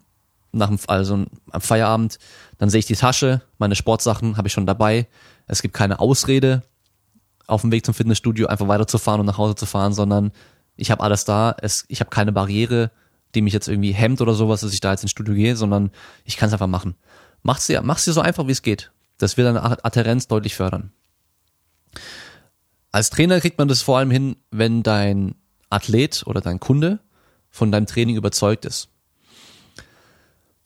nach 0.52 0.68
dem, 0.68 0.78
also 0.86 1.24
am 1.50 1.60
Feierabend, 1.60 2.18
dann 2.58 2.68
sehe 2.68 2.80
ich 2.80 2.86
die 2.86 2.94
Tasche, 2.94 3.40
meine 3.58 3.74
Sportsachen 3.74 4.36
habe 4.36 4.48
ich 4.48 4.52
schon 4.52 4.66
dabei. 4.66 5.06
Es 5.46 5.62
gibt 5.62 5.74
keine 5.74 5.98
Ausrede, 5.98 6.62
auf 7.46 7.62
dem 7.62 7.72
Weg 7.72 7.84
zum 7.84 7.94
Fitnessstudio 7.94 8.46
einfach 8.46 8.68
weiterzufahren 8.68 9.20
und 9.20 9.26
nach 9.26 9.38
Hause 9.38 9.54
zu 9.54 9.66
fahren, 9.66 9.92
sondern 9.92 10.32
ich 10.76 10.90
habe 10.90 11.02
alles 11.02 11.24
da. 11.24 11.54
Es, 11.60 11.84
ich 11.88 12.00
habe 12.00 12.10
keine 12.10 12.32
Barriere, 12.32 12.90
die 13.34 13.42
mich 13.42 13.52
jetzt 13.52 13.68
irgendwie 13.68 13.92
hemmt 13.92 14.20
oder 14.20 14.34
sowas, 14.34 14.60
dass 14.60 14.72
ich 14.72 14.80
da 14.80 14.92
jetzt 14.92 15.02
ins 15.02 15.10
Studio 15.10 15.34
gehe, 15.34 15.56
sondern 15.56 15.90
ich 16.24 16.36
kann 16.36 16.48
es 16.48 16.52
einfach 16.52 16.66
machen. 16.66 16.94
Mach's 17.42 17.66
dir, 17.66 17.82
mach's 17.82 18.04
dir 18.04 18.12
so 18.12 18.20
einfach, 18.20 18.46
wie 18.46 18.52
es 18.52 18.62
geht. 18.62 18.92
Das 19.18 19.36
wird 19.36 19.46
deine 19.46 19.84
Adherenz 19.84 20.28
deutlich 20.28 20.54
fördern. 20.54 20.92
Als 22.90 23.10
Trainer 23.10 23.40
kriegt 23.40 23.58
man 23.58 23.68
das 23.68 23.82
vor 23.82 23.98
allem 23.98 24.10
hin, 24.10 24.36
wenn 24.50 24.82
dein 24.82 25.34
Athlet 25.70 26.24
oder 26.26 26.40
dein 26.40 26.60
Kunde 26.60 27.00
von 27.50 27.72
deinem 27.72 27.86
Training 27.86 28.16
überzeugt 28.16 28.64
ist. 28.64 28.88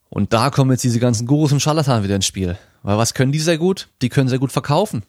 Und 0.08 0.32
da 0.32 0.50
kommen 0.50 0.70
jetzt 0.70 0.84
diese 0.84 1.00
ganzen 1.00 1.26
Gurus 1.26 1.52
und 1.52 1.60
Scharlatan 1.60 2.04
wieder 2.04 2.16
ins 2.16 2.26
Spiel. 2.26 2.56
Weil 2.82 2.98
was 2.98 3.14
können 3.14 3.32
die 3.32 3.40
sehr 3.40 3.58
gut? 3.58 3.88
Die 4.02 4.08
können 4.08 4.28
sehr 4.28 4.38
gut 4.38 4.52
verkaufen 4.52 5.02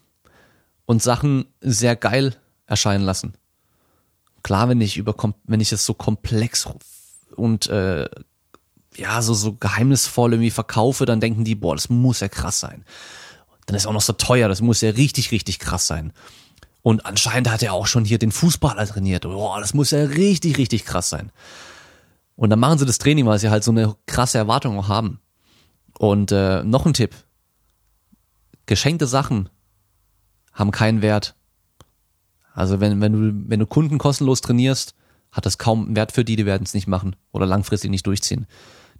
und 0.85 1.03
Sachen 1.03 1.45
sehr 1.61 1.95
geil 1.95 2.35
erscheinen 2.65 3.05
lassen. 3.05 3.33
Klar, 4.41 4.69
wenn 4.69 4.81
ich 4.81 4.97
über 4.97 5.15
wenn 5.45 5.61
ich 5.61 5.71
es 5.71 5.85
so 5.85 5.93
komplex 5.93 6.67
und 7.35 7.67
äh, 7.67 8.09
ja 8.95 9.21
so 9.21 9.33
so 9.33 9.53
geheimnisvoll 9.53 10.33
irgendwie 10.33 10.51
verkaufe, 10.51 11.05
dann 11.05 11.19
denken 11.19 11.43
die, 11.43 11.55
boah, 11.55 11.75
das 11.75 11.89
muss 11.89 12.21
ja 12.21 12.29
krass 12.29 12.59
sein. 12.59 12.83
Dann 13.65 13.75
ist 13.75 13.85
auch 13.85 13.93
noch 13.93 14.01
so 14.01 14.13
teuer, 14.13 14.47
das 14.47 14.61
muss 14.61 14.81
ja 14.81 14.91
richtig 14.91 15.31
richtig 15.31 15.59
krass 15.59 15.85
sein. 15.85 16.13
Und 16.81 17.05
anscheinend 17.05 17.51
hat 17.51 17.61
er 17.61 17.73
auch 17.73 17.85
schon 17.85 18.05
hier 18.05 18.17
den 18.17 18.31
Fußballer 18.31 18.87
trainiert. 18.87 19.23
Boah, 19.23 19.59
das 19.59 19.73
muss 19.73 19.91
ja 19.91 20.03
richtig 20.03 20.57
richtig 20.57 20.85
krass 20.85 21.09
sein. 21.09 21.31
Und 22.37 22.51
dann 22.51 22.59
machen 22.59 22.77
sie 22.77 22.85
das 22.85 22.99
Training, 22.99 23.25
weil 23.25 23.39
sie 23.39 23.49
halt 23.49 23.63
so 23.63 23.71
eine 23.71 23.95
krasse 24.05 24.37
Erwartung 24.37 24.79
auch 24.79 24.87
haben. 24.87 25.19
Und 25.97 26.31
äh, 26.31 26.63
noch 26.63 26.85
ein 26.85 26.93
Tipp. 26.93 27.15
Geschenkte 28.67 29.07
Sachen 29.07 29.49
haben 30.53 30.71
keinen 30.71 31.01
Wert. 31.01 31.35
Also 32.53 32.79
wenn, 32.79 33.01
wenn 33.01 33.13
du, 33.13 33.49
wenn 33.49 33.59
du 33.59 33.65
Kunden 33.65 33.97
kostenlos 33.97 34.41
trainierst, 34.41 34.93
hat 35.31 35.45
das 35.45 35.57
kaum 35.57 35.95
Wert 35.95 36.11
für 36.11 36.23
die, 36.23 36.35
die 36.35 36.45
werden 36.45 36.63
es 36.63 36.73
nicht 36.73 36.87
machen 36.87 37.15
oder 37.31 37.47
langfristig 37.47 37.89
nicht 37.89 38.05
durchziehen. 38.05 38.45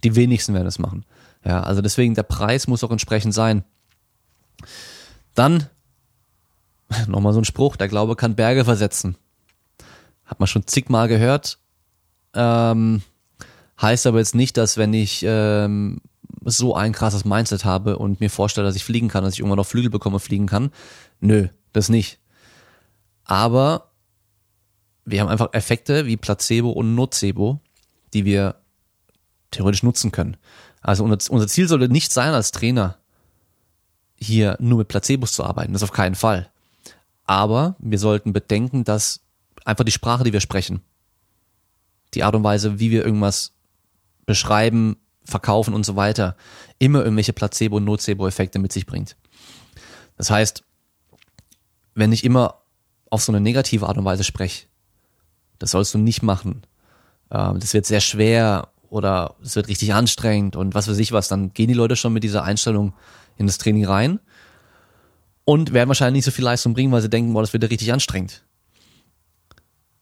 Die 0.04 0.16
wenigsten 0.16 0.52
werden 0.52 0.66
es 0.66 0.78
machen. 0.78 1.04
Ja, 1.44 1.62
also 1.62 1.80
deswegen 1.80 2.14
der 2.14 2.24
Preis 2.24 2.66
muss 2.66 2.82
auch 2.82 2.90
entsprechend 2.90 3.34
sein. 3.34 3.64
Dann 5.34 5.68
nochmal 7.06 7.32
so 7.32 7.40
ein 7.40 7.44
Spruch, 7.44 7.76
der 7.76 7.88
Glaube 7.88 8.16
kann 8.16 8.34
Berge 8.34 8.64
versetzen. 8.64 9.16
Hat 10.24 10.40
man 10.40 10.48
schon 10.48 10.66
zigmal 10.66 11.06
gehört. 11.06 11.58
Ähm, 12.34 13.02
Heißt 13.80 14.06
aber 14.06 14.18
jetzt 14.18 14.34
nicht, 14.34 14.56
dass 14.56 14.76
wenn 14.76 14.92
ich 14.92 15.22
ähm, 15.24 16.00
so 16.44 16.74
ein 16.74 16.92
krasses 16.92 17.24
Mindset 17.24 17.64
habe 17.64 17.98
und 17.98 18.20
mir 18.20 18.30
vorstelle, 18.30 18.66
dass 18.66 18.76
ich 18.76 18.84
fliegen 18.84 19.08
kann, 19.08 19.24
dass 19.24 19.34
ich 19.34 19.40
irgendwann 19.40 19.58
noch 19.58 19.66
Flügel 19.66 19.90
bekomme, 19.90 20.18
fliegen 20.18 20.46
kann. 20.46 20.70
Nö, 21.20 21.48
das 21.72 21.88
nicht. 21.88 22.18
Aber 23.24 23.90
wir 25.04 25.20
haben 25.20 25.28
einfach 25.28 25.52
Effekte 25.52 26.06
wie 26.06 26.16
Placebo 26.16 26.70
und 26.70 26.94
Nocebo, 26.94 27.60
die 28.14 28.24
wir 28.24 28.56
theoretisch 29.50 29.82
nutzen 29.82 30.12
können. 30.12 30.36
Also 30.80 31.04
unser, 31.04 31.48
Ziel 31.48 31.68
sollte 31.68 31.88
nicht 31.88 32.12
sein, 32.12 32.34
als 32.34 32.52
Trainer 32.52 32.98
hier 34.16 34.56
nur 34.60 34.78
mit 34.78 34.88
Placebos 34.88 35.32
zu 35.32 35.44
arbeiten. 35.44 35.72
Das 35.72 35.82
auf 35.82 35.92
keinen 35.92 36.14
Fall. 36.14 36.50
Aber 37.24 37.76
wir 37.78 37.98
sollten 37.98 38.32
bedenken, 38.32 38.84
dass 38.84 39.20
einfach 39.64 39.84
die 39.84 39.92
Sprache, 39.92 40.24
die 40.24 40.32
wir 40.32 40.40
sprechen, 40.40 40.82
die 42.14 42.24
Art 42.24 42.34
und 42.34 42.44
Weise, 42.44 42.80
wie 42.80 42.90
wir 42.90 43.04
irgendwas 43.04 43.52
beschreiben, 44.28 44.98
verkaufen 45.24 45.72
und 45.72 45.84
so 45.84 45.96
weiter, 45.96 46.36
immer 46.78 47.00
irgendwelche 47.00 47.32
Placebo- 47.32 47.78
und 47.78 47.84
Nocebo-Effekte 47.84 48.58
mit 48.58 48.72
sich 48.72 48.84
bringt. 48.84 49.16
Das 50.18 50.30
heißt, 50.30 50.62
wenn 51.94 52.12
ich 52.12 52.24
immer 52.24 52.60
auf 53.10 53.22
so 53.22 53.32
eine 53.32 53.40
negative 53.40 53.88
Art 53.88 53.96
und 53.96 54.04
Weise 54.04 54.24
spreche, 54.24 54.66
das 55.58 55.70
sollst 55.70 55.94
du 55.94 55.98
nicht 55.98 56.22
machen. 56.22 56.62
Ähm, 57.30 57.58
das 57.58 57.72
wird 57.72 57.86
sehr 57.86 58.00
schwer 58.00 58.68
oder 58.90 59.36
es 59.42 59.56
wird 59.56 59.68
richtig 59.68 59.94
anstrengend 59.94 60.56
und 60.56 60.74
was 60.74 60.88
weiß 60.88 60.98
ich 60.98 61.12
was, 61.12 61.28
dann 61.28 61.54
gehen 61.54 61.68
die 61.68 61.74
Leute 61.74 61.96
schon 61.96 62.12
mit 62.12 62.22
dieser 62.22 62.44
Einstellung 62.44 62.92
in 63.38 63.46
das 63.46 63.56
Training 63.56 63.86
rein 63.86 64.20
und 65.46 65.72
werden 65.72 65.88
wahrscheinlich 65.88 66.18
nicht 66.18 66.24
so 66.26 66.36
viel 66.36 66.44
Leistung 66.44 66.74
bringen, 66.74 66.92
weil 66.92 67.00
sie 67.00 67.08
denken, 67.08 67.32
boah, 67.32 67.40
das 67.40 67.54
wird 67.54 67.62
ja 67.62 67.70
richtig 67.70 67.94
anstrengend. 67.94 68.44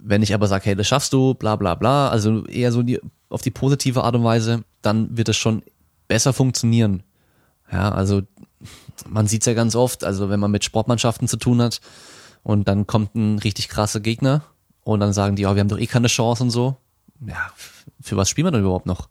Wenn 0.08 0.22
ich 0.22 0.32
aber 0.34 0.46
sage, 0.46 0.66
hey, 0.66 0.76
das 0.76 0.86
schaffst 0.86 1.12
du, 1.12 1.34
bla 1.34 1.56
bla 1.56 1.74
bla, 1.74 2.08
also 2.08 2.46
eher 2.46 2.70
so 2.70 2.84
die 2.84 3.00
auf 3.28 3.42
die 3.42 3.50
positive 3.50 4.04
Art 4.04 4.14
und 4.14 4.22
Weise, 4.22 4.62
dann 4.80 5.16
wird 5.16 5.28
es 5.28 5.36
schon 5.36 5.64
besser 6.06 6.32
funktionieren. 6.32 7.02
Ja, 7.72 7.90
also 7.90 8.22
man 9.08 9.26
sieht's 9.26 9.46
ja 9.46 9.54
ganz 9.54 9.74
oft, 9.74 10.04
also 10.04 10.30
wenn 10.30 10.38
man 10.38 10.52
mit 10.52 10.64
Sportmannschaften 10.64 11.26
zu 11.26 11.38
tun 11.38 11.60
hat 11.60 11.80
und 12.44 12.68
dann 12.68 12.86
kommt 12.86 13.16
ein 13.16 13.40
richtig 13.40 13.68
krasser 13.68 13.98
Gegner 13.98 14.42
und 14.84 15.00
dann 15.00 15.12
sagen 15.12 15.34
die, 15.34 15.42
ja, 15.42 15.56
wir 15.56 15.60
haben 15.60 15.68
doch 15.68 15.80
eh 15.80 15.88
keine 15.88 16.06
Chance 16.06 16.44
und 16.44 16.50
so. 16.50 16.76
Ja, 17.26 17.50
für 18.00 18.16
was 18.16 18.30
spielen 18.30 18.46
wir 18.46 18.52
denn 18.52 18.60
überhaupt 18.60 18.86
noch? 18.86 19.08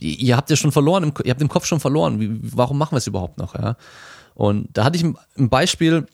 Ihr 0.00 0.36
habt 0.36 0.50
ja 0.50 0.56
schon 0.56 0.72
verloren, 0.72 1.12
ihr 1.22 1.30
habt 1.30 1.42
im 1.42 1.48
Kopf 1.48 1.64
schon 1.66 1.78
verloren. 1.78 2.40
Warum 2.42 2.76
machen 2.76 2.92
wir 2.92 2.98
es 2.98 3.06
überhaupt 3.06 3.38
noch? 3.38 3.54
Ja? 3.54 3.76
Und 4.34 4.68
da 4.72 4.82
hatte 4.82 4.98
ich 4.98 5.04
ein 5.04 5.48
Beispiel, 5.48 6.06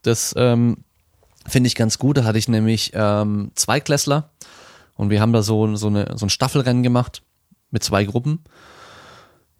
das 0.00 0.32
ähm, 0.38 0.84
finde 1.50 1.68
ich 1.68 1.74
ganz 1.74 1.98
gut. 1.98 2.16
Da 2.16 2.24
hatte 2.24 2.38
ich 2.38 2.48
nämlich 2.48 2.92
ähm, 2.94 3.52
zwei 3.54 3.80
Klässler, 3.80 4.30
und 5.00 5.08
wir 5.08 5.22
haben 5.22 5.32
da 5.32 5.42
so, 5.42 5.76
so, 5.76 5.86
eine, 5.86 6.12
so 6.18 6.26
ein 6.26 6.28
Staffelrennen 6.28 6.82
gemacht 6.82 7.22
mit 7.70 7.82
zwei 7.82 8.04
Gruppen. 8.04 8.40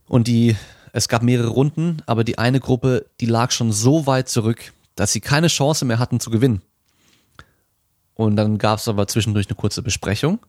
Und 0.06 0.26
die, 0.26 0.54
es 0.92 1.08
gab 1.08 1.22
mehrere 1.22 1.48
Runden, 1.48 2.02
aber 2.04 2.24
die 2.24 2.36
eine 2.36 2.60
Gruppe, 2.60 3.06
die 3.20 3.26
lag 3.26 3.50
schon 3.50 3.72
so 3.72 4.06
weit 4.06 4.28
zurück, 4.28 4.74
dass 4.96 5.12
sie 5.12 5.22
keine 5.22 5.46
Chance 5.46 5.86
mehr 5.86 5.98
hatten 5.98 6.20
zu 6.20 6.28
gewinnen. 6.28 6.60
Und 8.12 8.36
dann 8.36 8.58
gab 8.58 8.80
es 8.80 8.88
aber 8.88 9.06
zwischendurch 9.06 9.46
eine 9.46 9.56
kurze 9.56 9.80
Besprechung. 9.80 10.40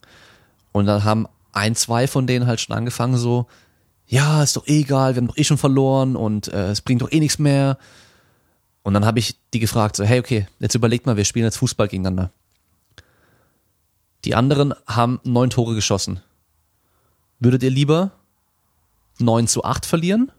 Und 0.73 0.87
dann 0.87 1.05
haben 1.05 1.25
ein, 1.53 1.73
zwei 1.75 2.05
von 2.05 2.27
denen 2.27 2.45
halt 2.45 2.59
schon 2.59 2.75
angefangen 2.75 3.15
so, 3.15 3.47
ja, 4.07 4.43
ist 4.43 4.57
doch 4.57 4.67
eh 4.67 4.81
egal, 4.81 5.15
wir 5.15 5.21
haben 5.21 5.27
doch 5.27 5.37
eh 5.37 5.45
schon 5.45 5.57
verloren 5.57 6.17
und 6.17 6.49
äh, 6.49 6.71
es 6.71 6.81
bringt 6.81 7.01
doch 7.01 7.13
eh 7.13 7.19
nichts 7.21 7.39
mehr. 7.39 7.77
Und 8.83 8.93
dann 8.93 9.05
habe 9.05 9.19
ich 9.19 9.37
die 9.53 9.59
gefragt, 9.59 9.95
so, 9.95 10.03
hey, 10.03 10.19
okay, 10.19 10.47
jetzt 10.59 10.75
überlegt 10.75 11.05
mal, 11.05 11.17
wir 11.17 11.25
spielen 11.25 11.45
jetzt 11.45 11.57
Fußball 11.57 11.87
gegeneinander. 11.87 12.31
Die 14.25 14.35
anderen 14.35 14.73
haben 14.87 15.19
neun 15.23 15.49
Tore 15.49 15.75
geschossen. 15.75 16.21
Würdet 17.39 17.63
ihr 17.63 17.71
lieber 17.71 18.11
9 19.19 19.47
zu 19.47 19.63
8 19.63 19.85
verlieren 19.85 20.31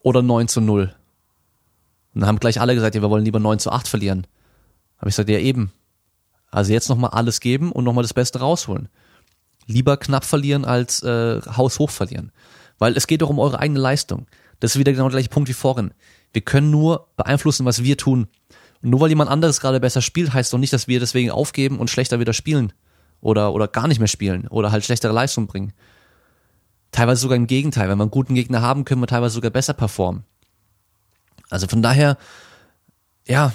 oder 0.00 0.22
9 0.22 0.48
zu 0.48 0.60
0? 0.60 0.94
Und 2.14 2.20
dann 2.20 2.28
haben 2.28 2.40
gleich 2.40 2.60
alle 2.60 2.74
gesagt, 2.74 2.94
ja, 2.94 3.02
wir 3.02 3.10
wollen 3.10 3.24
lieber 3.24 3.40
9 3.40 3.58
zu 3.58 3.70
8 3.70 3.88
verlieren. 3.88 4.26
Habe 4.98 5.08
ich 5.08 5.16
gesagt, 5.16 5.28
ja 5.28 5.38
eben. 5.38 5.72
Also 6.50 6.72
jetzt 6.72 6.88
nochmal 6.88 7.10
alles 7.10 7.40
geben 7.40 7.72
und 7.72 7.84
nochmal 7.84 8.02
das 8.02 8.14
Beste 8.14 8.40
rausholen. 8.40 8.88
Lieber 9.66 9.96
knapp 9.96 10.24
verlieren 10.24 10.64
als 10.64 11.02
äh, 11.02 11.40
haushoch 11.42 11.90
verlieren. 11.90 12.32
Weil 12.78 12.96
es 12.96 13.06
geht 13.06 13.22
doch 13.22 13.30
um 13.30 13.38
eure 13.38 13.58
eigene 13.58 13.80
Leistung. 13.80 14.26
Das 14.60 14.74
ist 14.74 14.78
wieder 14.78 14.92
genau 14.92 15.04
der 15.04 15.18
gleiche 15.18 15.28
Punkt 15.28 15.48
wie 15.48 15.54
vorhin. 15.54 15.92
Wir 16.38 16.44
können 16.44 16.70
nur 16.70 17.08
beeinflussen, 17.16 17.66
was 17.66 17.82
wir 17.82 17.96
tun. 17.96 18.28
Und 18.80 18.90
nur 18.90 19.00
weil 19.00 19.08
jemand 19.08 19.28
anderes 19.28 19.58
gerade 19.60 19.80
besser 19.80 20.00
spielt, 20.00 20.32
heißt 20.32 20.52
doch 20.52 20.58
nicht, 20.58 20.72
dass 20.72 20.86
wir 20.86 21.00
deswegen 21.00 21.32
aufgeben 21.32 21.80
und 21.80 21.90
schlechter 21.90 22.20
wieder 22.20 22.32
spielen 22.32 22.72
oder, 23.20 23.52
oder 23.52 23.66
gar 23.66 23.88
nicht 23.88 23.98
mehr 23.98 24.06
spielen 24.06 24.46
oder 24.46 24.70
halt 24.70 24.84
schlechtere 24.84 25.12
Leistung 25.12 25.48
bringen. 25.48 25.72
Teilweise 26.92 27.22
sogar 27.22 27.34
im 27.34 27.48
Gegenteil. 27.48 27.88
Wenn 27.88 27.98
wir 27.98 28.04
einen 28.04 28.12
guten 28.12 28.36
Gegner 28.36 28.62
haben, 28.62 28.84
können 28.84 29.00
wir 29.00 29.08
teilweise 29.08 29.34
sogar 29.34 29.50
besser 29.50 29.72
performen. 29.72 30.22
Also 31.50 31.66
von 31.66 31.82
daher, 31.82 32.16
ja, 33.26 33.52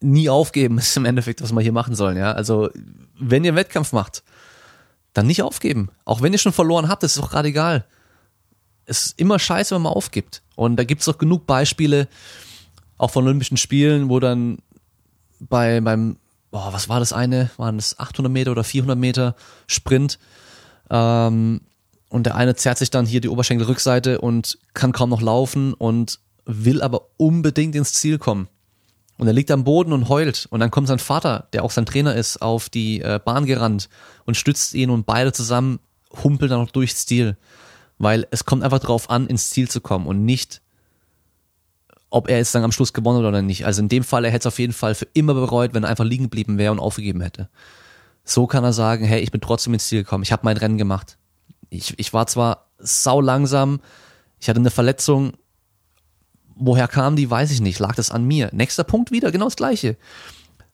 nie 0.00 0.30
aufgeben 0.30 0.78
ist 0.78 0.96
im 0.96 1.04
Endeffekt, 1.04 1.42
was 1.42 1.52
wir 1.52 1.60
hier 1.60 1.72
machen 1.72 1.94
sollen, 1.94 2.16
ja. 2.16 2.32
Also, 2.32 2.70
wenn 3.18 3.44
ihr 3.44 3.50
einen 3.50 3.58
Wettkampf 3.58 3.92
macht, 3.92 4.22
dann 5.12 5.26
nicht 5.26 5.42
aufgeben. 5.42 5.90
Auch 6.06 6.22
wenn 6.22 6.32
ihr 6.32 6.38
schon 6.38 6.54
verloren 6.54 6.88
habt, 6.88 7.02
ist 7.02 7.18
doch 7.18 7.30
gerade 7.30 7.48
egal. 7.48 7.84
Es 8.86 9.06
ist 9.06 9.18
immer 9.18 9.38
scheiße, 9.38 9.74
wenn 9.74 9.82
man 9.82 9.92
aufgibt. 9.92 10.42
Und 10.56 10.76
da 10.76 10.84
gibt 10.84 11.00
es 11.00 11.06
doch 11.06 11.18
genug 11.18 11.46
Beispiele, 11.46 12.08
auch 12.98 13.10
von 13.10 13.24
Olympischen 13.24 13.56
Spielen, 13.56 14.08
wo 14.08 14.20
dann 14.20 14.58
bei, 15.40 15.80
beim 15.80 16.16
boah, 16.50 16.72
was 16.72 16.88
war 16.88 17.00
das 17.00 17.12
eine? 17.12 17.50
Waren 17.56 17.76
das 17.76 17.98
800 17.98 18.30
Meter 18.30 18.52
oder 18.52 18.64
400 18.64 18.96
Meter 18.96 19.34
Sprint? 19.66 20.18
Ähm, 20.90 21.62
und 22.08 22.26
der 22.26 22.36
eine 22.36 22.54
zerrt 22.54 22.78
sich 22.78 22.90
dann 22.90 23.06
hier 23.06 23.20
die 23.20 23.28
Oberschenkelrückseite 23.28 24.20
und 24.20 24.58
kann 24.74 24.92
kaum 24.92 25.10
noch 25.10 25.22
laufen 25.22 25.74
und 25.74 26.20
will 26.44 26.82
aber 26.82 27.08
unbedingt 27.16 27.74
ins 27.74 27.94
Ziel 27.94 28.18
kommen. 28.18 28.48
Und 29.18 29.26
er 29.26 29.32
liegt 29.32 29.50
am 29.50 29.64
Boden 29.64 29.92
und 29.92 30.08
heult. 30.08 30.46
Und 30.50 30.60
dann 30.60 30.70
kommt 30.70 30.88
sein 30.88 30.98
Vater, 30.98 31.48
der 31.52 31.64
auch 31.64 31.70
sein 31.70 31.86
Trainer 31.86 32.14
ist, 32.14 32.42
auf 32.42 32.68
die 32.68 33.00
äh, 33.00 33.18
Bahn 33.24 33.46
gerannt 33.46 33.88
und 34.24 34.36
stützt 34.36 34.74
ihn 34.74 34.90
und 34.90 35.06
beide 35.06 35.32
zusammen 35.32 35.80
humpeln 36.22 36.50
dann 36.50 36.60
noch 36.60 36.70
durchs 36.70 37.06
Ziel. 37.06 37.36
Weil 38.02 38.26
es 38.32 38.44
kommt 38.44 38.64
einfach 38.64 38.80
darauf 38.80 39.10
an, 39.10 39.28
ins 39.28 39.50
Ziel 39.50 39.70
zu 39.70 39.80
kommen 39.80 40.08
und 40.08 40.24
nicht, 40.24 40.60
ob 42.10 42.28
er 42.28 42.38
jetzt 42.38 42.52
dann 42.52 42.64
am 42.64 42.72
Schluss 42.72 42.92
gewonnen 42.92 43.20
hat 43.20 43.28
oder 43.28 43.42
nicht. 43.42 43.64
Also 43.64 43.80
in 43.80 43.88
dem 43.88 44.02
Fall, 44.02 44.24
er 44.24 44.32
hätte 44.32 44.48
es 44.48 44.52
auf 44.52 44.58
jeden 44.58 44.72
Fall 44.72 44.96
für 44.96 45.06
immer 45.14 45.34
bereut, 45.34 45.72
wenn 45.72 45.84
er 45.84 45.88
einfach 45.88 46.04
liegen 46.04 46.24
geblieben 46.24 46.58
wäre 46.58 46.72
und 46.72 46.80
aufgegeben 46.80 47.20
hätte. 47.20 47.48
So 48.24 48.48
kann 48.48 48.64
er 48.64 48.72
sagen, 48.72 49.04
hey, 49.04 49.20
ich 49.20 49.30
bin 49.30 49.40
trotzdem 49.40 49.72
ins 49.72 49.86
Ziel 49.86 50.02
gekommen, 50.02 50.24
ich 50.24 50.32
habe 50.32 50.44
mein 50.44 50.56
Rennen 50.56 50.78
gemacht. 50.78 51.16
Ich, 51.70 51.96
ich 51.96 52.12
war 52.12 52.26
zwar 52.26 52.66
sau 52.78 53.20
langsam, 53.20 53.80
ich 54.40 54.48
hatte 54.48 54.58
eine 54.58 54.72
Verletzung, 54.72 55.34
woher 56.56 56.88
kam 56.88 57.14
die, 57.14 57.30
weiß 57.30 57.52
ich 57.52 57.60
nicht, 57.60 57.78
lag 57.78 57.94
das 57.94 58.10
an 58.10 58.24
mir. 58.24 58.50
Nächster 58.52 58.82
Punkt 58.82 59.12
wieder, 59.12 59.30
genau 59.30 59.44
das 59.44 59.54
gleiche. 59.54 59.96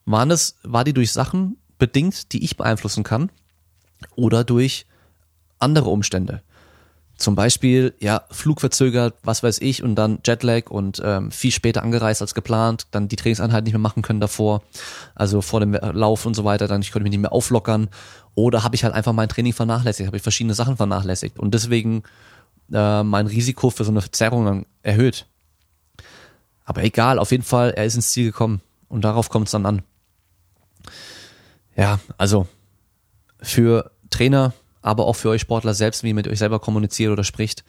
Waren 0.07 0.31
das, 0.31 0.57
war 0.63 0.83
die 0.83 0.95
durch 0.95 1.13
Sachen 1.13 1.59
bedingt, 1.77 2.33
die 2.33 2.43
ich 2.43 2.57
beeinflussen 2.57 3.05
kann 3.05 3.31
oder 4.17 4.45
durch 4.45 4.87
andere 5.59 5.91
Umstände? 5.91 6.43
Zum 7.19 7.35
Beispiel, 7.35 7.95
ja, 7.99 8.23
Flug 8.31 8.61
verzögert, 8.61 9.17
was 9.25 9.43
weiß 9.43 9.61
ich, 9.61 9.83
und 9.83 9.97
dann 9.97 10.21
Jetlag 10.25 10.71
und 10.71 11.03
ähm, 11.05 11.33
viel 11.33 11.51
später 11.51 11.83
angereist 11.83 12.23
als 12.23 12.33
geplant, 12.33 12.87
dann 12.93 13.09
die 13.09 13.17
Trainingseinheit 13.17 13.65
nicht 13.65 13.73
mehr 13.73 13.81
machen 13.81 14.03
können 14.03 14.21
davor, 14.21 14.63
also 15.17 15.43
vor 15.43 15.59
dem 15.59 15.73
Lauf 15.75 16.27
und 16.27 16.35
so 16.35 16.45
weiter, 16.45 16.69
dann 16.69 16.81
ich 16.81 16.93
konnte 16.93 17.03
mich 17.03 17.11
nicht 17.11 17.21
mehr 17.21 17.33
auflockern. 17.33 17.89
Oder 18.37 18.63
habe 18.63 18.77
ich 18.77 18.85
halt 18.85 18.95
einfach 18.95 19.13
mein 19.13 19.29
Training 19.29 19.53
vernachlässigt, 19.53 20.07
habe 20.07 20.17
ich 20.17 20.23
verschiedene 20.23 20.55
Sachen 20.55 20.77
vernachlässigt 20.77 21.41
und 21.41 21.55
deswegen 21.55 22.05
äh, 22.73 23.03
mein 23.03 23.27
Risiko 23.27 23.71
für 23.71 23.83
so 23.85 23.91
eine 23.91 24.01
Verzerrung 24.01 24.45
dann 24.45 24.67
erhöht. 24.83 25.27
Aber 26.65 26.85
egal, 26.85 27.19
auf 27.19 27.33
jeden 27.33 27.43
Fall, 27.43 27.73
er 27.73 27.85
ist 27.85 27.97
ins 27.97 28.13
Ziel 28.13 28.27
gekommen 28.27 28.61
und 28.89 29.03
darauf 29.03 29.29
kommt 29.29 29.49
es 29.49 29.53
dann 29.53 29.67
an. 29.67 29.83
Ja, 31.75 31.99
also 32.17 32.47
für 33.41 33.91
Trainer, 34.11 34.53
aber 34.83 35.07
auch 35.07 35.17
für 35.17 35.31
euch 35.31 35.41
Sportler 35.41 35.75
selbst, 35.75 36.03
wie 36.03 36.09
ihr 36.09 36.15
mit 36.15 36.29
euch 36.29 36.39
selber 36.39 36.61
kommuniziert 36.61 37.13
oder 37.13 37.25
spricht. 37.25 37.65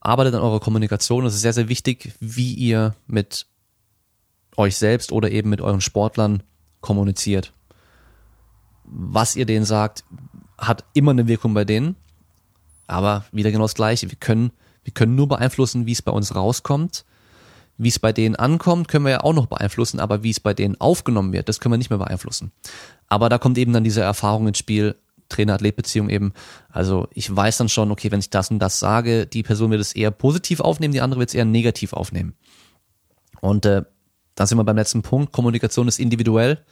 Arbeitet 0.00 0.34
an 0.34 0.40
eurer 0.40 0.60
Kommunikation. 0.60 1.26
Es 1.26 1.34
ist 1.34 1.42
sehr, 1.42 1.52
sehr 1.52 1.68
wichtig, 1.68 2.12
wie 2.20 2.54
ihr 2.54 2.94
mit 3.06 3.46
euch 4.56 4.76
selbst 4.76 5.12
oder 5.12 5.30
eben 5.30 5.50
mit 5.50 5.60
euren 5.60 5.80
Sportlern 5.80 6.42
kommuniziert. 6.80 7.52
Was 8.84 9.36
ihr 9.36 9.46
denen 9.46 9.64
sagt, 9.64 10.04
hat 10.58 10.84
immer 10.92 11.12
eine 11.12 11.28
Wirkung 11.28 11.54
bei 11.54 11.64
denen. 11.64 11.96
Aber 12.86 13.24
wieder 13.32 13.50
genau 13.50 13.64
das 13.64 13.74
Gleiche. 13.74 14.10
Wir 14.10 14.18
können, 14.18 14.50
wir 14.84 14.92
können 14.92 15.14
nur 15.14 15.28
beeinflussen, 15.28 15.86
wie 15.86 15.92
es 15.92 16.02
bei 16.02 16.12
uns 16.12 16.34
rauskommt. 16.34 17.04
Wie 17.78 17.88
es 17.88 17.98
bei 17.98 18.12
denen 18.12 18.36
ankommt, 18.36 18.88
können 18.88 19.04
wir 19.04 19.12
ja 19.12 19.20
auch 19.24 19.32
noch 19.32 19.46
beeinflussen, 19.46 19.98
aber 19.98 20.22
wie 20.22 20.30
es 20.30 20.40
bei 20.40 20.52
denen 20.52 20.78
aufgenommen 20.80 21.32
wird, 21.32 21.48
das 21.48 21.58
können 21.58 21.72
wir 21.72 21.78
nicht 21.78 21.90
mehr 21.90 21.98
beeinflussen. 21.98 22.52
Aber 23.08 23.28
da 23.28 23.38
kommt 23.38 23.56
eben 23.56 23.72
dann 23.72 23.82
diese 23.82 24.02
Erfahrung 24.02 24.46
ins 24.46 24.58
Spiel, 24.58 24.94
Trainer-Athlet-Beziehung 25.32 26.08
eben. 26.08 26.32
Also 26.68 27.08
ich 27.12 27.34
weiß 27.34 27.58
dann 27.58 27.68
schon, 27.68 27.90
okay, 27.90 28.10
wenn 28.10 28.20
ich 28.20 28.30
das 28.30 28.50
und 28.50 28.58
das 28.58 28.78
sage, 28.78 29.26
die 29.26 29.42
Person 29.42 29.70
wird 29.70 29.80
es 29.80 29.94
eher 29.94 30.10
positiv 30.10 30.60
aufnehmen, 30.60 30.92
die 30.92 31.00
andere 31.00 31.20
wird 31.20 31.30
es 31.30 31.34
eher 31.34 31.44
negativ 31.44 31.92
aufnehmen. 31.92 32.34
Und 33.40 33.66
äh, 33.66 33.82
da 34.34 34.46
sind 34.46 34.58
wir 34.58 34.64
beim 34.64 34.76
letzten 34.76 35.02
Punkt. 35.02 35.32
Kommunikation 35.32 35.88
ist 35.88 35.98
individuell. 35.98 36.64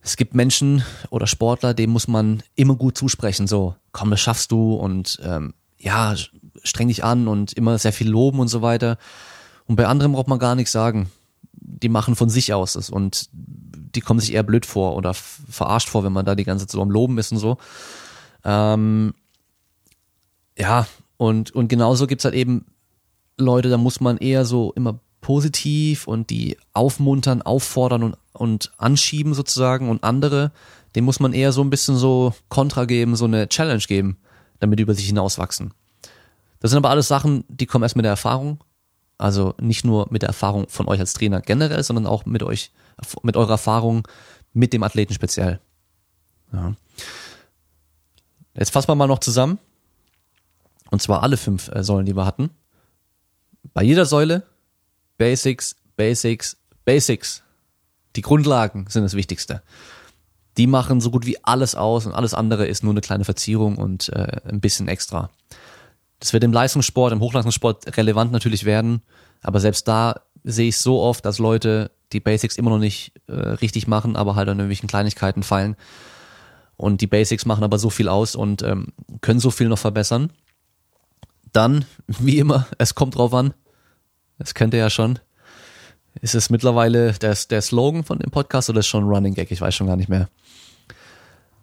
Es 0.00 0.16
gibt 0.16 0.34
Menschen 0.34 0.84
oder 1.10 1.26
Sportler, 1.26 1.74
denen 1.74 1.92
muss 1.92 2.08
man 2.08 2.42
immer 2.54 2.76
gut 2.76 2.96
zusprechen, 2.96 3.46
so, 3.46 3.74
komm, 3.92 4.10
das 4.10 4.20
schaffst 4.20 4.52
du 4.52 4.74
und 4.74 5.18
ähm, 5.22 5.54
ja, 5.76 6.14
streng 6.62 6.88
dich 6.88 7.04
an 7.04 7.28
und 7.28 7.52
immer 7.52 7.78
sehr 7.78 7.92
viel 7.92 8.08
loben 8.08 8.40
und 8.40 8.48
so 8.48 8.62
weiter. 8.62 8.98
Und 9.66 9.76
bei 9.76 9.86
anderen 9.86 10.12
braucht 10.12 10.28
man 10.28 10.38
gar 10.38 10.54
nichts 10.54 10.72
sagen. 10.72 11.10
Die 11.70 11.88
machen 11.88 12.16
von 12.16 12.30
sich 12.30 12.54
aus 12.54 12.72
das 12.72 12.90
und 12.90 13.28
die 13.32 14.00
kommen 14.00 14.20
sich 14.20 14.32
eher 14.32 14.42
blöd 14.42 14.66
vor 14.66 14.96
oder 14.96 15.14
verarscht 15.14 15.88
vor, 15.88 16.04
wenn 16.04 16.12
man 16.12 16.24
da 16.24 16.34
die 16.34 16.44
ganze 16.44 16.66
Zeit 16.66 16.72
so 16.72 16.82
am 16.82 16.90
Loben 16.90 17.18
ist 17.18 17.32
und 17.32 17.38
so. 17.38 17.58
Ähm, 18.44 19.14
ja, 20.56 20.86
und, 21.16 21.50
und 21.52 21.68
genauso 21.68 22.06
gibt's 22.06 22.24
halt 22.24 22.34
eben 22.34 22.66
Leute, 23.36 23.68
da 23.68 23.76
muss 23.76 24.00
man 24.00 24.18
eher 24.18 24.44
so 24.44 24.72
immer 24.74 24.98
positiv 25.20 26.06
und 26.06 26.30
die 26.30 26.56
aufmuntern, 26.72 27.42
auffordern 27.42 28.02
und, 28.02 28.16
und 28.32 28.72
anschieben 28.76 29.34
sozusagen 29.34 29.88
und 29.88 30.04
andere, 30.04 30.52
dem 30.94 31.04
muss 31.04 31.20
man 31.20 31.32
eher 31.32 31.52
so 31.52 31.62
ein 31.62 31.70
bisschen 31.70 31.96
so 31.96 32.34
Kontra 32.48 32.84
geben, 32.84 33.16
so 33.16 33.24
eine 33.24 33.48
Challenge 33.48 33.82
geben, 33.86 34.16
damit 34.58 34.78
die 34.78 34.84
über 34.84 34.94
sich 34.94 35.06
hinauswachsen. 35.06 35.72
Das 36.60 36.70
sind 36.70 36.78
aber 36.78 36.90
alles 36.90 37.08
Sachen, 37.08 37.44
die 37.48 37.66
kommen 37.66 37.84
erst 37.84 37.96
mit 37.96 38.04
der 38.04 38.12
Erfahrung. 38.12 38.58
Also 39.18 39.54
nicht 39.60 39.84
nur 39.84 40.06
mit 40.10 40.22
der 40.22 40.28
Erfahrung 40.28 40.68
von 40.68 40.86
euch 40.88 41.00
als 41.00 41.12
Trainer 41.12 41.40
generell, 41.40 41.82
sondern 41.82 42.06
auch 42.06 42.24
mit 42.24 42.42
euch 42.42 42.70
mit 43.22 43.36
eurer 43.36 43.52
Erfahrung 43.52 44.06
mit 44.52 44.72
dem 44.72 44.82
Athleten 44.82 45.14
speziell. 45.14 45.60
Ja. 46.52 46.74
Jetzt 48.54 48.70
fassen 48.70 48.88
wir 48.88 48.94
mal 48.94 49.06
noch 49.06 49.20
zusammen. 49.20 49.58
Und 50.90 51.02
zwar 51.02 51.22
alle 51.22 51.36
fünf 51.36 51.68
äh, 51.68 51.84
Säulen, 51.84 52.06
die 52.06 52.16
wir 52.16 52.24
hatten. 52.24 52.50
Bei 53.74 53.82
jeder 53.82 54.06
Säule 54.06 54.44
Basics, 55.18 55.76
Basics, 55.96 56.56
Basics. 56.84 57.42
Die 58.16 58.22
Grundlagen 58.22 58.86
sind 58.88 59.02
das 59.02 59.14
Wichtigste. 59.14 59.62
Die 60.56 60.66
machen 60.66 61.00
so 61.00 61.10
gut 61.10 61.26
wie 61.26 61.44
alles 61.44 61.74
aus 61.74 62.06
und 62.06 62.12
alles 62.12 62.34
andere 62.34 62.66
ist 62.66 62.82
nur 62.82 62.92
eine 62.92 63.00
kleine 63.00 63.24
Verzierung 63.24 63.76
und 63.76 64.08
äh, 64.08 64.40
ein 64.48 64.60
bisschen 64.60 64.88
extra. 64.88 65.30
Das 66.20 66.32
wird 66.32 66.44
im 66.44 66.52
Leistungssport, 66.52 67.12
im 67.12 67.20
Hochleistungssport 67.20 67.96
relevant 67.96 68.32
natürlich 68.32 68.64
werden, 68.64 69.02
aber 69.42 69.60
selbst 69.60 69.86
da 69.86 70.20
sehe 70.44 70.68
ich 70.68 70.76
so 70.78 71.00
oft, 71.00 71.24
dass 71.24 71.38
Leute 71.38 71.90
die 72.12 72.20
Basics 72.20 72.56
immer 72.56 72.70
noch 72.70 72.78
nicht 72.78 73.12
äh, 73.26 73.32
richtig 73.32 73.86
machen, 73.86 74.16
aber 74.16 74.34
halt 74.34 74.48
an 74.48 74.58
irgendwelchen 74.58 74.88
Kleinigkeiten 74.88 75.42
fallen. 75.42 75.76
Und 76.76 77.00
die 77.00 77.06
Basics 77.06 77.44
machen 77.44 77.64
aber 77.64 77.78
so 77.78 77.90
viel 77.90 78.08
aus 78.08 78.34
und 78.34 78.62
ähm, 78.62 78.92
können 79.20 79.40
so 79.40 79.50
viel 79.50 79.68
noch 79.68 79.78
verbessern. 79.78 80.30
Dann, 81.52 81.84
wie 82.06 82.38
immer, 82.38 82.66
es 82.78 82.94
kommt 82.94 83.16
drauf 83.16 83.34
an. 83.34 83.52
Das 84.38 84.54
kennt 84.54 84.74
ihr 84.74 84.80
ja 84.80 84.90
schon. 84.90 85.18
Ist 86.20 86.34
es 86.34 86.50
mittlerweile 86.50 87.12
der, 87.12 87.36
der 87.50 87.62
Slogan 87.62 88.04
von 88.04 88.18
dem 88.18 88.30
Podcast 88.30 88.70
oder 88.70 88.80
ist 88.80 88.86
schon 88.86 89.04
Running 89.04 89.34
Gag? 89.34 89.50
Ich 89.50 89.60
weiß 89.60 89.74
schon 89.74 89.86
gar 89.86 89.96
nicht 89.96 90.08
mehr. 90.08 90.28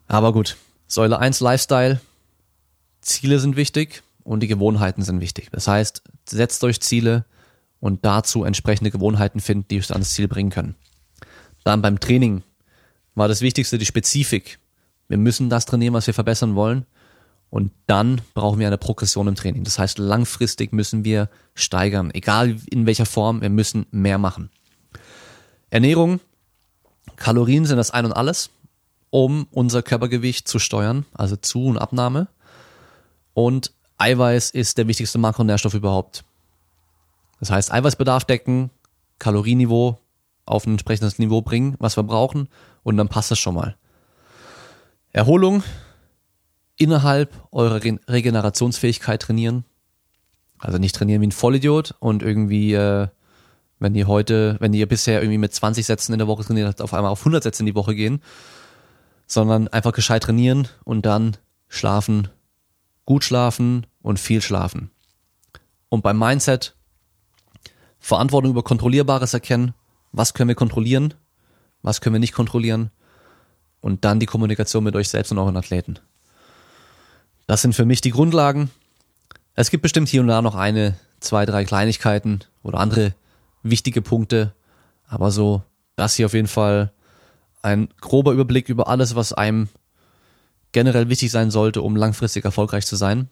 Aber 0.08 0.32
gut. 0.32 0.56
Säule 0.88 1.18
1 1.18 1.40
Lifestyle. 1.40 2.00
Ziele 3.02 3.40
sind 3.40 3.56
wichtig 3.56 4.04
und 4.26 4.42
die 4.42 4.48
Gewohnheiten 4.48 5.02
sind 5.02 5.22
wichtig. 5.22 5.48
Das 5.52 5.70
heißt, 5.70 6.04
setzt 6.28 6.62
euch 6.66 6.82
Ziele, 6.82 7.24
und 7.86 8.04
dazu 8.04 8.44
entsprechende 8.44 8.90
Gewohnheiten 8.90 9.40
finden, 9.40 9.68
die 9.70 9.78
uns 9.78 9.92
ans 9.92 10.14
Ziel 10.14 10.28
bringen 10.28 10.50
können. 10.50 10.74
Dann 11.64 11.84
beim 11.84 12.00
Training 12.00 12.42
war 13.14 13.28
das 13.28 13.42
Wichtigste 13.42 13.78
die 13.78 13.86
Spezifik. 13.86 14.58
Wir 15.08 15.20
müssen 15.20 15.52
das 15.52 15.68
trainieren, 15.68 15.94
was 15.94 16.08
wir 16.08 16.16
verbessern 16.16 16.56
wollen. 16.56 16.88
Und 17.52 17.72
dann 17.86 18.22
brauchen 18.34 18.58
wir 18.58 18.66
eine 18.66 18.80
Progression 18.80 19.28
im 19.28 19.36
Training. 19.36 19.64
Das 19.64 19.78
heißt, 19.78 20.00
langfristig 20.00 20.74
müssen 20.74 21.06
wir 21.06 21.30
steigern, 21.54 22.10
egal 22.12 22.58
in 22.72 22.88
welcher 22.88 23.06
Form, 23.06 23.42
wir 23.42 23.52
müssen 23.52 23.86
mehr 23.92 24.18
machen. 24.18 24.50
Ernährung, 25.70 26.20
Kalorien 27.18 27.68
sind 27.68 27.78
das 27.78 27.92
Ein 27.92 28.06
und 28.06 28.14
Alles, 28.14 28.50
um 29.12 29.46
unser 29.52 29.84
Körpergewicht 29.84 30.48
zu 30.48 30.58
steuern, 30.58 31.06
also 31.14 31.36
Zu- 31.36 31.68
und 31.68 31.78
Abnahme. 31.78 32.30
Und 33.36 33.75
Eiweiß 33.98 34.50
ist 34.52 34.78
der 34.78 34.88
wichtigste 34.88 35.18
Makronährstoff 35.18 35.74
überhaupt. 35.74 36.24
Das 37.40 37.52
heißt, 37.52 37.72
Eiweißbedarf 37.72 38.26
decken, 38.26 38.70
Kalorienniveau 39.20 40.00
auf 40.46 40.66
ein 40.66 40.72
entsprechendes 40.72 41.20
Niveau 41.20 41.42
bringen, 41.42 41.76
was 41.80 41.98
wir 41.98 42.04
brauchen, 42.04 42.50
und 42.84 42.98
dann 42.98 43.10
passt 43.10 43.32
es 43.32 43.40
schon 43.40 43.56
mal. 43.56 43.76
Erholung 45.12 45.64
innerhalb 46.78 47.34
eurer 47.52 47.82
Regenerationsfähigkeit 47.84 49.22
trainieren. 49.22 49.64
Also 50.60 50.78
nicht 50.78 50.96
trainieren 50.96 51.22
wie 51.22 51.28
ein 51.28 51.32
Vollidiot 51.32 51.96
und 52.00 52.22
irgendwie, 52.22 52.74
äh, 52.74 53.08
wenn 53.80 53.96
ihr 53.96 54.08
heute, 54.08 54.58
wenn 54.60 54.74
ihr 54.74 54.88
bisher 54.88 55.22
irgendwie 55.22 55.38
mit 55.38 55.54
20 55.54 55.86
Sätzen 55.86 56.14
in 56.14 56.20
der 56.20 56.28
Woche 56.28 56.44
trainiert 56.44 56.68
habt, 56.68 56.82
auf 56.82 56.94
einmal 56.94 57.12
auf 57.12 57.22
100 57.22 57.44
Sätze 57.44 57.62
in 57.62 57.66
die 57.66 57.76
Woche 57.76 57.96
gehen, 57.96 58.22
sondern 59.28 59.68
einfach 59.70 59.94
gescheit 59.94 60.24
trainieren 60.24 60.68
und 60.84 61.06
dann 61.06 61.38
schlafen, 61.68 62.30
gut 63.06 63.24
schlafen 63.24 63.88
und 64.02 64.20
viel 64.20 64.42
schlafen. 64.42 64.92
Und 65.90 66.02
beim 66.02 66.18
Mindset 66.18 66.76
Verantwortung 68.00 68.52
über 68.52 68.64
Kontrollierbares 68.64 69.34
erkennen. 69.34 69.74
Was 70.12 70.36
können 70.36 70.48
wir 70.48 70.56
kontrollieren? 70.56 71.16
Was 71.82 72.02
können 72.02 72.14
wir 72.14 72.20
nicht 72.20 72.34
kontrollieren? 72.34 72.92
Und 73.82 74.06
dann 74.06 74.20
die 74.20 74.28
Kommunikation 74.28 74.84
mit 74.84 74.96
euch 74.96 75.10
selbst 75.10 75.32
und 75.32 75.40
euren 75.40 75.58
Athleten. 75.58 76.00
Das 77.48 77.64
sind 77.64 77.74
für 77.74 77.86
mich 77.86 78.02
die 78.02 78.12
Grundlagen. 78.12 78.70
Es 79.56 79.72
gibt 79.72 79.82
bestimmt 79.82 80.08
hier 80.08 80.22
und 80.22 80.28
da 80.28 80.42
noch 80.44 80.54
eine, 80.54 81.00
zwei, 81.20 81.48
drei 81.48 81.66
Kleinigkeiten 81.66 82.42
oder 82.62 82.80
andere 82.80 83.16
wichtige 83.64 84.02
Punkte. 84.02 84.54
Aber 85.08 85.32
so, 85.32 85.64
das 85.96 86.16
hier 86.16 86.28
auf 86.28 86.34
jeden 86.34 86.48
Fall 86.48 86.92
ein 87.62 87.90
grober 88.02 88.34
Überblick 88.34 88.70
über 88.70 88.88
alles, 88.88 89.16
was 89.16 89.34
einem 89.34 89.70
generell 90.76 91.10
wichtig 91.10 91.32
sein 91.32 91.50
sollte, 91.50 91.82
um 91.82 91.96
langfristig 91.96 92.46
erfolgreich 92.46 92.86
zu 92.86 92.96
sein. 92.96 93.30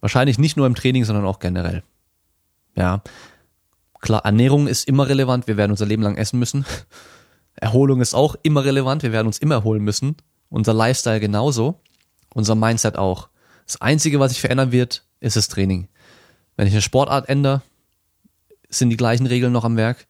Wahrscheinlich 0.00 0.38
nicht 0.38 0.58
nur 0.58 0.66
im 0.66 0.74
Training, 0.74 1.04
sondern 1.04 1.24
auch 1.24 1.38
generell. 1.38 1.82
Ja, 2.76 3.02
Klar, 4.00 4.24
Ernährung 4.24 4.66
ist 4.66 4.88
immer 4.88 5.08
relevant, 5.08 5.46
wir 5.46 5.56
werden 5.56 5.72
unser 5.72 5.86
Leben 5.86 6.02
lang 6.02 6.16
essen 6.16 6.38
müssen. 6.38 6.64
Erholung 7.54 8.00
ist 8.00 8.14
auch 8.14 8.34
immer 8.42 8.64
relevant, 8.64 9.02
wir 9.02 9.12
werden 9.12 9.26
uns 9.26 9.38
immer 9.38 9.56
erholen 9.56 9.82
müssen. 9.82 10.16
Unser 10.48 10.72
Lifestyle 10.72 11.20
genauso, 11.20 11.80
unser 12.34 12.54
Mindset 12.54 12.96
auch. 12.96 13.28
Das 13.66 13.80
Einzige, 13.80 14.18
was 14.18 14.32
sich 14.32 14.40
verändern 14.40 14.72
wird, 14.72 15.04
ist 15.20 15.36
das 15.36 15.48
Training. 15.48 15.88
Wenn 16.56 16.66
ich 16.66 16.72
eine 16.72 16.82
Sportart 16.82 17.28
ändere, 17.28 17.62
sind 18.70 18.90
die 18.90 18.96
gleichen 18.96 19.26
Regeln 19.26 19.52
noch 19.52 19.64
am 19.64 19.76
Werk. 19.76 20.06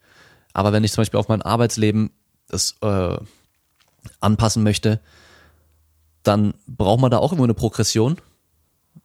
Aber 0.53 0.71
wenn 0.71 0.83
ich 0.83 0.93
zum 0.93 1.01
Beispiel 1.01 1.19
auf 1.19 1.27
mein 1.27 1.41
Arbeitsleben 1.41 2.11
das 2.47 2.75
äh, 2.81 3.17
anpassen 4.19 4.63
möchte, 4.63 5.01
dann 6.23 6.53
braucht 6.67 7.01
man 7.01 7.11
da 7.11 7.17
auch 7.17 7.33
immer 7.33 7.43
eine 7.43 7.53
Progression. 7.53 8.17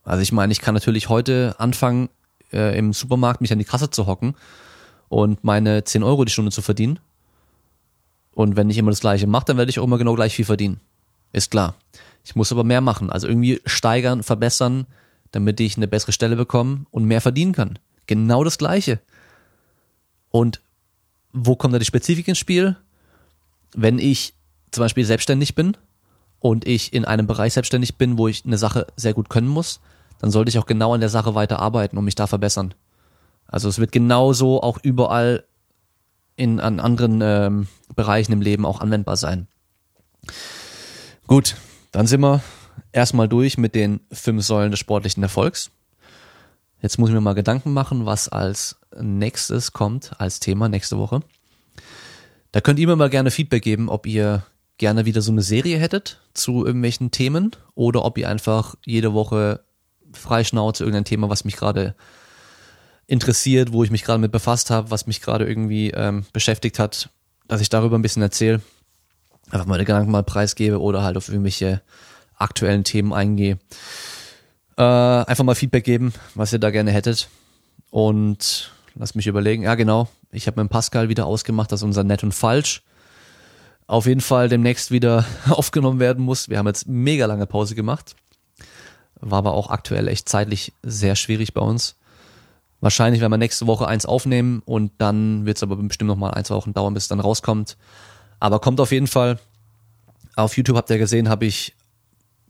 Also 0.03 0.23
ich 0.23 0.33
meine, 0.33 0.53
ich 0.53 0.61
kann 0.61 0.75
natürlich 0.75 1.09
heute 1.09 1.55
anfangen, 1.59 2.09
äh, 2.53 2.79
im 2.79 2.93
Supermarkt 2.93 3.41
mich 3.41 3.53
an 3.53 3.59
die 3.59 3.65
Kasse 3.65 3.91
zu 3.91 4.07
hocken 4.07 4.35
und 5.09 5.45
meine 5.45 5.85
10 5.85 6.03
Euro 6.03 6.25
die 6.25 6.33
Stunde 6.33 6.51
zu 6.51 6.63
verdienen. 6.63 6.99
Und 8.33 8.57
wenn 8.57 8.69
ich 8.69 8.79
immer 8.79 8.91
das 8.91 9.01
Gleiche 9.01 9.27
mache, 9.27 9.47
dann 9.47 9.57
werde 9.57 9.71
ich 9.71 9.79
auch 9.79 9.85
immer 9.85 9.99
genau 9.99 10.15
gleich 10.15 10.35
viel 10.35 10.45
verdienen. 10.45 10.81
Ist 11.33 11.51
klar. 11.51 11.75
Ich 12.25 12.37
muss 12.37 12.53
aber 12.53 12.65
mehr 12.65 12.81
machen. 12.81 13.11
Also 13.11 13.29
irgendwie 13.29 13.61
steigern, 13.65 14.23
verbessern, 14.23 14.87
damit 15.33 15.61
ich 15.61 15.77
eine 15.77 15.89
bessere 15.89 16.13
Stelle 16.13 16.37
bekomme 16.37 16.87
und 16.91 17.05
mehr 17.05 17.21
verdienen 17.21 17.53
kann. 17.53 17.79
Genau 18.07 18.45
das 18.45 18.59
Gleiche. 18.59 19.01
Und 20.31 20.61
wo 21.33 21.57
kommt 21.57 21.75
da 21.75 21.79
die 21.79 21.85
Spezifik 21.85 22.29
ins 22.29 22.39
Spiel? 22.39 22.77
Wenn 23.75 23.99
ich 23.99 24.35
zum 24.71 24.83
Beispiel 24.83 25.05
selbstständig 25.05 25.55
bin 25.55 25.77
und 26.41 26.67
ich 26.67 26.93
in 26.93 27.05
einem 27.05 27.27
Bereich 27.27 27.55
selbstständig 27.55 27.97
bin, 27.97 28.19
wo 28.19 28.29
ich 28.29 28.45
eine 28.45 28.59
Sache 28.59 28.87
sehr 28.97 29.15
gut 29.15 29.29
können 29.29 29.49
muss, 29.49 29.81
dann 30.19 30.31
sollte 30.31 30.49
ich 30.49 30.59
auch 30.59 30.67
genau 30.67 30.95
an 30.95 31.01
der 31.01 31.09
Sache 31.09 31.35
weiter 31.35 31.59
arbeiten 31.59 31.99
und 31.99 32.05
mich 32.05 32.15
da 32.15 32.27
verbessern. 32.27 32.75
Also 33.47 33.69
es 33.69 33.79
wird 33.79 33.93
genauso 33.93 34.63
auch 34.63 34.79
überall 34.83 35.45
in 36.37 36.61
an 36.61 36.81
anderen 36.81 37.21
ähm, 37.23 37.69
Bereichen 37.95 38.33
im 38.33 38.43
Leben 38.43 38.67
auch 38.67 38.81
anwendbar 38.81 39.17
sein. 39.17 39.47
Gut, 41.27 41.57
dann 41.93 42.07
sind 42.07 42.21
wir 42.21 42.43
erstmal 42.93 43.29
durch 43.29 43.59
mit 43.59 43.75
den 43.75 44.01
fünf 44.13 44.45
Säulen 44.45 44.71
des 44.71 44.81
sportlichen 44.81 45.23
Erfolgs. 45.23 45.71
Jetzt 46.83 46.99
muss 46.99 47.09
ich 47.09 47.15
mir 47.15 47.21
mal 47.21 47.35
Gedanken 47.35 47.73
machen, 47.73 48.07
was 48.07 48.29
als 48.29 48.79
nächstes 49.01 49.73
kommt 49.73 50.13
als 50.21 50.41
Thema 50.41 50.69
nächste 50.69 50.99
Woche. 50.99 51.21
Da 52.53 52.61
könnt 52.61 52.79
ihr 52.79 52.87
mir 52.87 52.97
mal 52.97 53.11
gerne 53.11 53.31
Feedback 53.31 53.63
geben, 53.63 53.89
ob 53.89 54.07
ihr 54.07 54.45
gerne 54.79 55.05
wieder 55.05 55.23
so 55.23 55.33
eine 55.33 55.43
Serie 55.43 55.79
hättet 55.79 56.21
zu 56.35 56.65
irgendwelchen 56.65 57.11
Themen 57.11 57.53
oder 57.75 58.05
ob 58.05 58.19
ihr 58.19 58.29
einfach 58.29 58.75
jede 58.85 59.15
Woche 59.15 59.61
freischnauze 60.13 60.85
irgendein 60.85 61.05
Thema, 61.05 61.29
was 61.29 61.45
mich 61.45 61.57
gerade 61.57 61.95
interessiert, 63.07 63.73
wo 63.73 63.85
ich 63.85 63.91
mich 63.91 64.05
gerade 64.05 64.19
mit 64.19 64.33
befasst 64.33 64.71
habe, 64.71 64.91
was 64.91 65.07
mich 65.07 65.21
gerade 65.21 65.47
irgendwie 65.47 65.91
ähm, 65.91 66.27
beschäftigt 66.33 66.79
hat, 66.79 67.11
dass 67.49 67.61
ich 67.61 67.69
darüber 67.69 67.97
ein 67.97 68.03
bisschen 68.03 68.23
erzähle, 68.23 68.61
einfach 69.51 69.67
meine 69.67 69.85
Gedanken 69.85 70.11
mal 70.11 70.25
preisgebe 70.25 70.81
oder 70.81 71.03
halt 71.03 71.17
auf 71.17 71.29
irgendwelche 71.29 71.83
aktuellen 72.37 72.85
Themen 72.85 73.13
eingehe. 73.13 73.59
Äh, 74.77 74.83
einfach 74.83 75.45
mal 75.45 75.55
Feedback 75.55 75.85
geben, 75.85 76.13
was 76.35 76.53
ihr 76.53 76.59
da 76.59 76.71
gerne 76.71 76.91
hättet. 76.91 77.29
Und 77.91 78.73
lass 78.95 79.15
mich 79.15 79.27
überlegen. 79.27 79.63
Ja, 79.63 79.75
genau. 79.75 80.09
Ich 80.33 80.47
habe 80.47 80.61
mit 80.61 80.71
Pascal 80.71 81.09
wieder 81.09 81.27
ausgemacht, 81.27 81.73
dass 81.73 81.83
unser 81.83 82.05
Nett 82.05 82.23
und 82.25 82.33
Falsch 82.33 82.83
auf 83.87 84.07
jeden 84.07 84.21
Fall 84.21 84.49
demnächst 84.49 84.91
wieder 84.91 85.25
aufgenommen 85.49 86.01
werden 86.01 86.25
muss. 86.25 86.49
Wir 86.49 86.59
haben 86.59 86.67
jetzt 86.67 86.87
mega 86.89 87.27
lange 87.27 87.47
Pause 87.47 87.75
gemacht. 87.75 88.17
War 89.21 89.39
aber 89.39 89.55
auch 89.55 89.71
aktuell 89.71 90.09
echt 90.09 90.29
zeitlich 90.29 90.73
sehr 90.83 91.17
schwierig 91.17 91.55
bei 91.55 91.61
uns. 91.61 91.97
Wahrscheinlich 92.81 93.21
werden 93.21 93.33
wir 93.33 93.39
nächste 93.39 93.67
Woche 93.67 93.89
eins 93.89 94.05
aufnehmen 94.05 94.63
und 94.67 94.93
dann 94.99 95.47
wird 95.47 95.57
es 95.57 95.63
aber 95.63 95.77
bestimmt 95.77 96.09
noch 96.09 96.17
mal 96.17 96.33
ein, 96.33 96.45
zwei 96.45 96.57
Wochen 96.57 96.75
dauern, 96.75 96.95
bis 96.95 97.05
es 97.05 97.09
dann 97.09 97.21
rauskommt. 97.21 97.77
Aber 98.39 98.59
kommt 98.59 98.81
auf 98.81 98.93
jeden 98.93 99.07
Fall. 99.07 99.39
Auf 100.35 100.57
YouTube 100.57 100.77
habt 100.77 100.91
ihr 100.91 100.99
gesehen, 100.99 101.31
habe 101.31 101.47
ich 101.47 101.75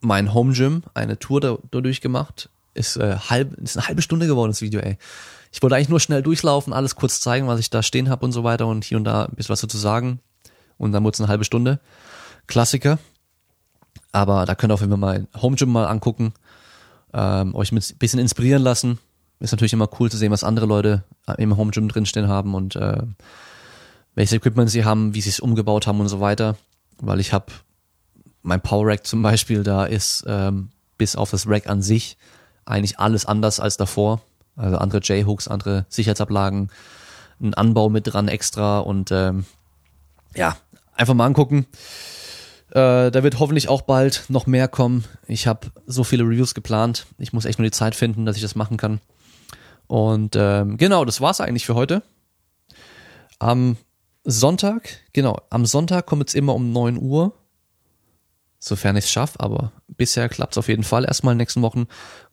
mein 0.01 0.35
Home 0.35 0.53
Gym, 0.53 0.83
eine 0.95 1.19
Tour 1.19 1.41
da, 1.41 1.59
dadurch 1.71 2.01
gemacht. 2.01 2.49
Ist, 2.75 2.97
äh, 2.97 3.17
halb, 3.17 3.55
ist 3.59 3.79
eine 3.79 3.87
halbe 3.87 4.03
Stunde 4.03 4.27
geworden, 4.27 4.51
das 4.51 4.61
Video, 4.61 4.81
ey. 4.81 4.99
Ich 5.53 5.63
wollte 5.63 5.77
eigentlich 5.77 5.89
nur 5.89 6.01
schnell 6.01 6.23
durchlaufen, 6.23 6.73
alles 6.73 6.97
kurz 6.97 7.21
zeigen, 7.21 7.47
was 7.47 7.61
ich 7.61 7.71
da 7.71 7.83
stehen 7.83 8.11
habe 8.11 8.27
und 8.27 8.33
so 8.33 8.45
weiter 8.45 8.67
und 8.67 8.85
hier 8.85 8.99
und 8.99 9.05
da 9.05 9.27
ein 9.27 9.37
bisschen 9.37 9.53
was 9.53 9.61
dazu 9.61 9.79
sagen. 9.79 10.21
Und 10.79 10.93
dann 10.93 11.05
wurde 11.05 11.15
es 11.15 11.21
eine 11.21 11.29
halbe 11.29 11.45
Stunde. 11.45 11.81
Klassiker. 12.47 12.99
Aber 14.13 14.47
da 14.47 14.55
könnt 14.55 14.71
ihr 14.71 14.75
auf 14.75 14.81
jeden 14.81 14.93
Fall 14.93 14.99
mal 14.99 15.27
Home 15.41 15.57
Gym 15.57 15.71
mal 15.71 15.87
angucken, 15.87 16.33
ähm, 17.13 17.55
euch 17.55 17.73
ein 17.73 17.81
bisschen 17.99 18.21
inspirieren 18.21 18.63
lassen. 18.63 18.99
Ist 19.41 19.53
natürlich 19.53 19.73
immer 19.75 19.89
cool 20.01 20.11
zu 20.11 20.17
sehen, 20.17 20.33
was 20.33 20.45
andere 20.45 20.67
Leute 20.67 21.05
im 21.37 21.57
Home 21.57 21.71
Gym 21.71 21.89
drinstehen 21.89 22.29
haben 22.29 22.55
und 22.55 22.77
äh, 22.77 23.03
welches 24.15 24.33
Equipment 24.33 24.71
sie 24.71 24.85
haben, 24.85 25.15
wie 25.15 25.21
sie 25.21 25.29
es 25.29 25.41
umgebaut 25.41 25.87
haben 25.87 26.01
und 26.01 26.09
so 26.09 26.21
weiter. 26.21 26.57
Weil 26.99 27.21
ich 27.21 27.33
habe 27.33 27.47
mein 28.43 28.63
Power 28.63 28.87
Rack 28.87 29.07
zum 29.07 29.23
Beispiel, 29.23 29.63
da 29.63 29.85
ist 29.85 30.25
ähm, 30.27 30.71
bis 30.97 31.17
auf 31.17 31.31
das 31.31 31.47
Rack 31.47 31.69
an 31.69 31.83
sich 31.83 32.17
eigentlich 32.65 32.99
alles 32.99 33.27
anders 33.27 33.61
als 33.61 33.77
davor. 33.77 34.23
Also 34.57 34.79
andere 34.79 35.01
J-Hooks, 35.01 35.49
andere 35.49 35.85
Sicherheitsablagen, 35.91 36.71
ein 37.41 37.53
Anbau 37.53 37.91
mit 37.91 38.07
dran 38.07 38.29
extra 38.29 38.79
und 38.79 39.13
ähm, 39.13 39.45
ja, 40.35 40.57
einfach 40.97 41.15
mal 41.15 41.27
angucken. 41.27 41.67
Äh, 42.71 43.11
da 43.11 43.23
wird 43.23 43.39
hoffentlich 43.39 43.69
auch 43.69 43.83
bald 43.83 44.25
noch 44.29 44.47
mehr 44.47 44.69
kommen. 44.69 45.05
Ich 45.27 45.47
habe 45.47 45.69
so 45.87 46.05
viele 46.05 46.25
Reviews 46.25 46.55
geplant. 46.55 47.07
Ich 47.19 47.33
muss 47.33 47.45
echt 47.45 47.59
nur 47.59 47.67
die 47.67 47.73
Zeit 47.73 47.95
finden, 47.95 48.27
dass 48.27 48.37
ich 48.37 48.43
das 48.43 48.57
machen 48.57 48.77
kann. 48.77 49.01
Und 49.87 50.35
ähm, 50.37 50.77
genau, 50.77 51.05
das 51.05 51.21
war's 51.21 51.41
eigentlich 51.41 51.67
für 51.67 51.75
heute. 51.75 52.03
Am 53.39 53.77
Sonntag, 54.25 54.89
genau, 55.13 55.41
am 55.51 55.67
Sonntag 55.67 56.07
kommt 56.07 56.29
es 56.29 56.35
immer 56.35 56.55
um 56.55 56.73
9 56.73 56.99
Uhr. 56.99 57.35
Sofern 58.59 58.97
ich 58.97 59.05
es 59.05 59.11
schaffe, 59.11 59.39
aber 59.39 59.71
bisher 59.87 60.29
klappt 60.29 60.55
es 60.55 60.59
auf 60.59 60.69
jeden 60.69 60.83
Fall. 60.83 61.05
Erstmal 61.05 61.33
in 61.33 61.39
den 61.39 61.43
nächsten 61.43 61.63
Wochen 61.63 61.87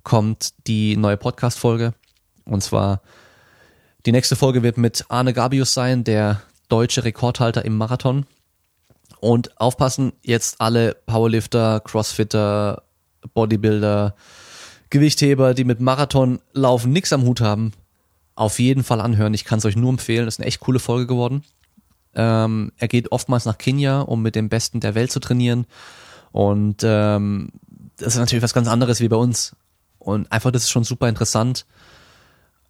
kommt 0.03 0.53
die 0.65 0.97
neue 0.97 1.17
Podcast-Folge. 1.17 1.93
Und 2.45 2.63
zwar 2.63 3.01
die 4.05 4.11
nächste 4.11 4.35
Folge 4.35 4.63
wird 4.63 4.77
mit 4.77 5.05
Arne 5.09 5.33
Gabius 5.33 5.73
sein, 5.73 6.03
der 6.03 6.41
deutsche 6.69 7.03
Rekordhalter 7.03 7.63
im 7.63 7.77
Marathon. 7.77 8.25
Und 9.23 9.57
aufpassen, 9.57 10.11
jetzt 10.21 10.59
alle 10.59 10.97
Powerlifter, 11.05 11.79
Crossfitter, 11.79 12.83
Bodybuilder, 13.33 14.15
Gewichtheber, 14.89 15.53
die 15.53 15.63
mit 15.63 15.79
Marathon 15.79 16.41
laufen 16.51 16.91
nix 16.91 17.13
am 17.13 17.23
Hut 17.23 17.39
haben, 17.39 17.71
auf 18.35 18.59
jeden 18.59 18.83
Fall 18.83 18.99
anhören. 18.99 19.33
Ich 19.33 19.45
kann 19.45 19.59
es 19.59 19.65
euch 19.65 19.77
nur 19.77 19.91
empfehlen. 19.91 20.25
Das 20.25 20.35
ist 20.35 20.39
eine 20.41 20.47
echt 20.47 20.59
coole 20.59 20.79
Folge 20.79 21.07
geworden. 21.07 21.45
Ähm, 22.15 22.73
er 22.75 22.89
geht 22.89 23.13
oftmals 23.13 23.45
nach 23.45 23.57
Kenia, 23.57 24.01
um 24.01 24.21
mit 24.21 24.35
dem 24.35 24.49
Besten 24.49 24.81
der 24.81 24.93
Welt 24.93 25.13
zu 25.13 25.21
trainieren. 25.21 25.67
Und 26.33 26.81
ähm, 26.83 27.51
das 27.95 28.15
ist 28.15 28.19
natürlich 28.19 28.43
was 28.43 28.53
ganz 28.53 28.67
anderes 28.67 28.99
wie 28.99 29.07
bei 29.07 29.15
uns. 29.15 29.55
Und 29.99 30.29
einfach, 30.33 30.51
das 30.51 30.63
ist 30.63 30.71
schon 30.71 30.83
super 30.83 31.07
interessant. 31.07 31.65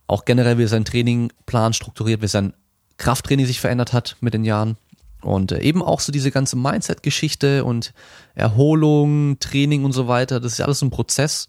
Auch 0.05 0.23
generell, 0.25 0.59
wie 0.59 0.67
sein 0.67 0.85
Trainingplan 0.85 1.73
strukturiert, 1.73 2.21
wie 2.21 2.27
sein 2.27 2.53
Krafttraining 2.97 3.47
sich 3.47 3.59
verändert 3.59 3.91
hat 3.91 4.17
mit 4.21 4.35
den 4.35 4.43
Jahren. 4.43 4.77
Und 5.23 5.51
äh, 5.51 5.61
eben 5.61 5.81
auch 5.81 5.99
so 5.99 6.11
diese 6.11 6.31
ganze 6.31 6.55
Mindset-Geschichte 6.55 7.63
und 7.63 7.93
Erholung, 8.35 9.39
Training 9.39 9.85
und 9.85 9.93
so 9.93 10.07
weiter. 10.07 10.39
Das 10.39 10.53
ist 10.53 10.61
alles 10.61 10.79
so 10.79 10.85
ein 10.85 10.91
Prozess, 10.91 11.47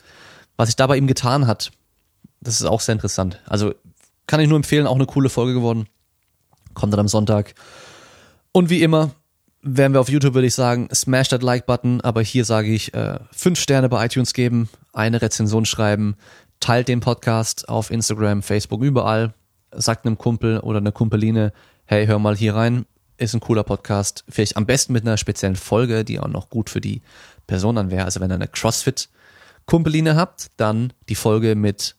was 0.56 0.68
sich 0.68 0.76
da 0.76 0.87
bei 0.87 0.96
ihm 0.96 1.06
getan 1.06 1.46
hat. 1.46 1.72
Das 2.40 2.60
ist 2.60 2.66
auch 2.66 2.80
sehr 2.80 2.94
interessant. 2.94 3.40
Also 3.46 3.74
kann 4.26 4.40
ich 4.40 4.48
nur 4.48 4.56
empfehlen, 4.56 4.87
auch 4.87 4.94
eine 4.94 5.06
coole 5.06 5.28
Folge 5.28 5.54
geworden. 5.54 5.87
Kommt 6.74 6.92
dann 6.92 7.00
am 7.00 7.08
Sonntag. 7.08 7.54
Und 8.52 8.70
wie 8.70 8.82
immer, 8.82 9.10
wären 9.62 9.92
wir 9.92 10.00
auf 10.00 10.08
YouTube, 10.08 10.34
würde 10.34 10.46
ich 10.46 10.54
sagen, 10.54 10.88
smash 10.94 11.28
that 11.28 11.42
Like-Button. 11.42 12.00
Aber 12.02 12.22
hier 12.22 12.44
sage 12.44 12.68
ich, 12.68 12.94
äh, 12.94 13.18
fünf 13.32 13.58
Sterne 13.58 13.88
bei 13.88 14.04
iTunes 14.04 14.34
geben, 14.34 14.68
eine 14.92 15.20
Rezension 15.20 15.64
schreiben, 15.64 16.16
teilt 16.60 16.88
den 16.88 17.00
Podcast 17.00 17.68
auf 17.68 17.90
Instagram, 17.90 18.42
Facebook, 18.42 18.82
überall. 18.82 19.34
Sagt 19.72 20.06
einem 20.06 20.18
Kumpel 20.18 20.60
oder 20.60 20.78
einer 20.78 20.92
Kumpeline, 20.92 21.52
hey, 21.87 22.06
hör 22.06 22.18
mal 22.18 22.37
hier 22.37 22.54
rein. 22.54 22.87
Ist 23.16 23.35
ein 23.35 23.40
cooler 23.40 23.62
Podcast. 23.62 24.24
Vielleicht 24.29 24.57
am 24.57 24.66
besten 24.66 24.92
mit 24.92 25.05
einer 25.05 25.16
speziellen 25.16 25.57
Folge, 25.57 26.05
die 26.05 26.18
auch 26.18 26.29
noch 26.29 26.50
gut 26.50 26.68
für 26.68 26.81
die 26.81 27.03
Person 27.46 27.77
dann 27.77 27.90
wäre. 27.90 28.05
Also 28.05 28.20
wenn 28.20 28.31
ihr 28.31 28.35
eine 28.35 28.48
CrossFit-Kumpeline 28.48 30.16
habt, 30.16 30.50
dann 30.57 30.92
die 31.09 31.14
Folge 31.14 31.55
mit 31.55 31.94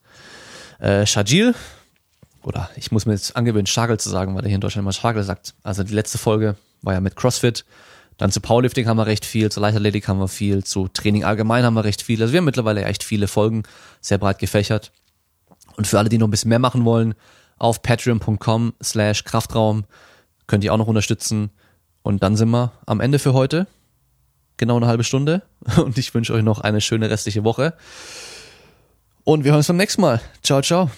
äh, 0.79 1.05
Shajil. 1.05 1.55
Oder 2.43 2.69
ich 2.75 2.91
muss 2.91 3.05
mir 3.05 3.13
jetzt 3.13 3.35
angewöhnen, 3.35 3.65
Schagel 3.65 3.97
zu 3.97 4.09
sagen, 4.09 4.35
weil 4.35 4.43
er 4.43 4.49
hier 4.49 4.55
in 4.55 4.61
Deutschland 4.61 4.83
immer 4.83 4.91
Schagel 4.91 5.23
sagt. 5.23 5.55
Also 5.63 5.83
die 5.83 5.93
letzte 5.93 6.17
Folge 6.17 6.57
war 6.81 6.93
ja 6.93 6.99
mit 6.99 7.15
CrossFit. 7.15 7.65
Dann 8.17 8.31
zu 8.31 8.39
Powerlifting 8.39 8.87
haben 8.87 8.97
wir 8.97 9.07
recht 9.07 9.25
viel, 9.25 9.51
zu 9.51 9.59
Leichtathletik 9.59 10.07
haben 10.07 10.19
wir 10.19 10.27
viel, 10.27 10.63
zu 10.63 10.87
Training 10.87 11.23
allgemein 11.23 11.63
haben 11.63 11.73
wir 11.73 11.83
recht 11.83 12.01
viel. 12.01 12.21
Also 12.21 12.33
wir 12.33 12.37
haben 12.37 12.45
mittlerweile 12.45 12.83
echt 12.85 13.03
viele 13.03 13.27
Folgen, 13.27 13.63
sehr 13.99 14.17
breit 14.17 14.39
gefächert. 14.39 14.91
Und 15.75 15.87
für 15.87 15.97
alle, 15.97 16.09
die 16.09 16.17
noch 16.17 16.27
ein 16.27 16.31
bisschen 16.31 16.49
mehr 16.49 16.59
machen 16.59 16.85
wollen, 16.85 17.15
auf 17.57 17.81
patreon.com 17.81 18.73
slash 18.81 19.23
Kraftraum 19.23 19.85
könnt 20.47 20.63
ihr 20.63 20.73
auch 20.73 20.77
noch 20.77 20.87
unterstützen. 20.87 21.51
Und 22.03 22.23
dann 22.23 22.35
sind 22.35 22.49
wir 22.49 22.71
am 22.85 23.01
Ende 23.01 23.19
für 23.19 23.33
heute. 23.33 23.67
Genau 24.57 24.77
eine 24.77 24.87
halbe 24.87 25.03
Stunde. 25.03 25.41
Und 25.77 25.97
ich 25.97 26.13
wünsche 26.13 26.33
euch 26.33 26.43
noch 26.43 26.61
eine 26.61 26.81
schöne 26.81 27.09
restliche 27.09 27.43
Woche. 27.43 27.73
Und 29.23 29.43
wir 29.43 29.51
hören 29.51 29.57
uns 29.57 29.67
beim 29.67 29.77
nächsten 29.77 30.01
Mal. 30.01 30.21
Ciao, 30.43 30.61
ciao. 30.61 30.89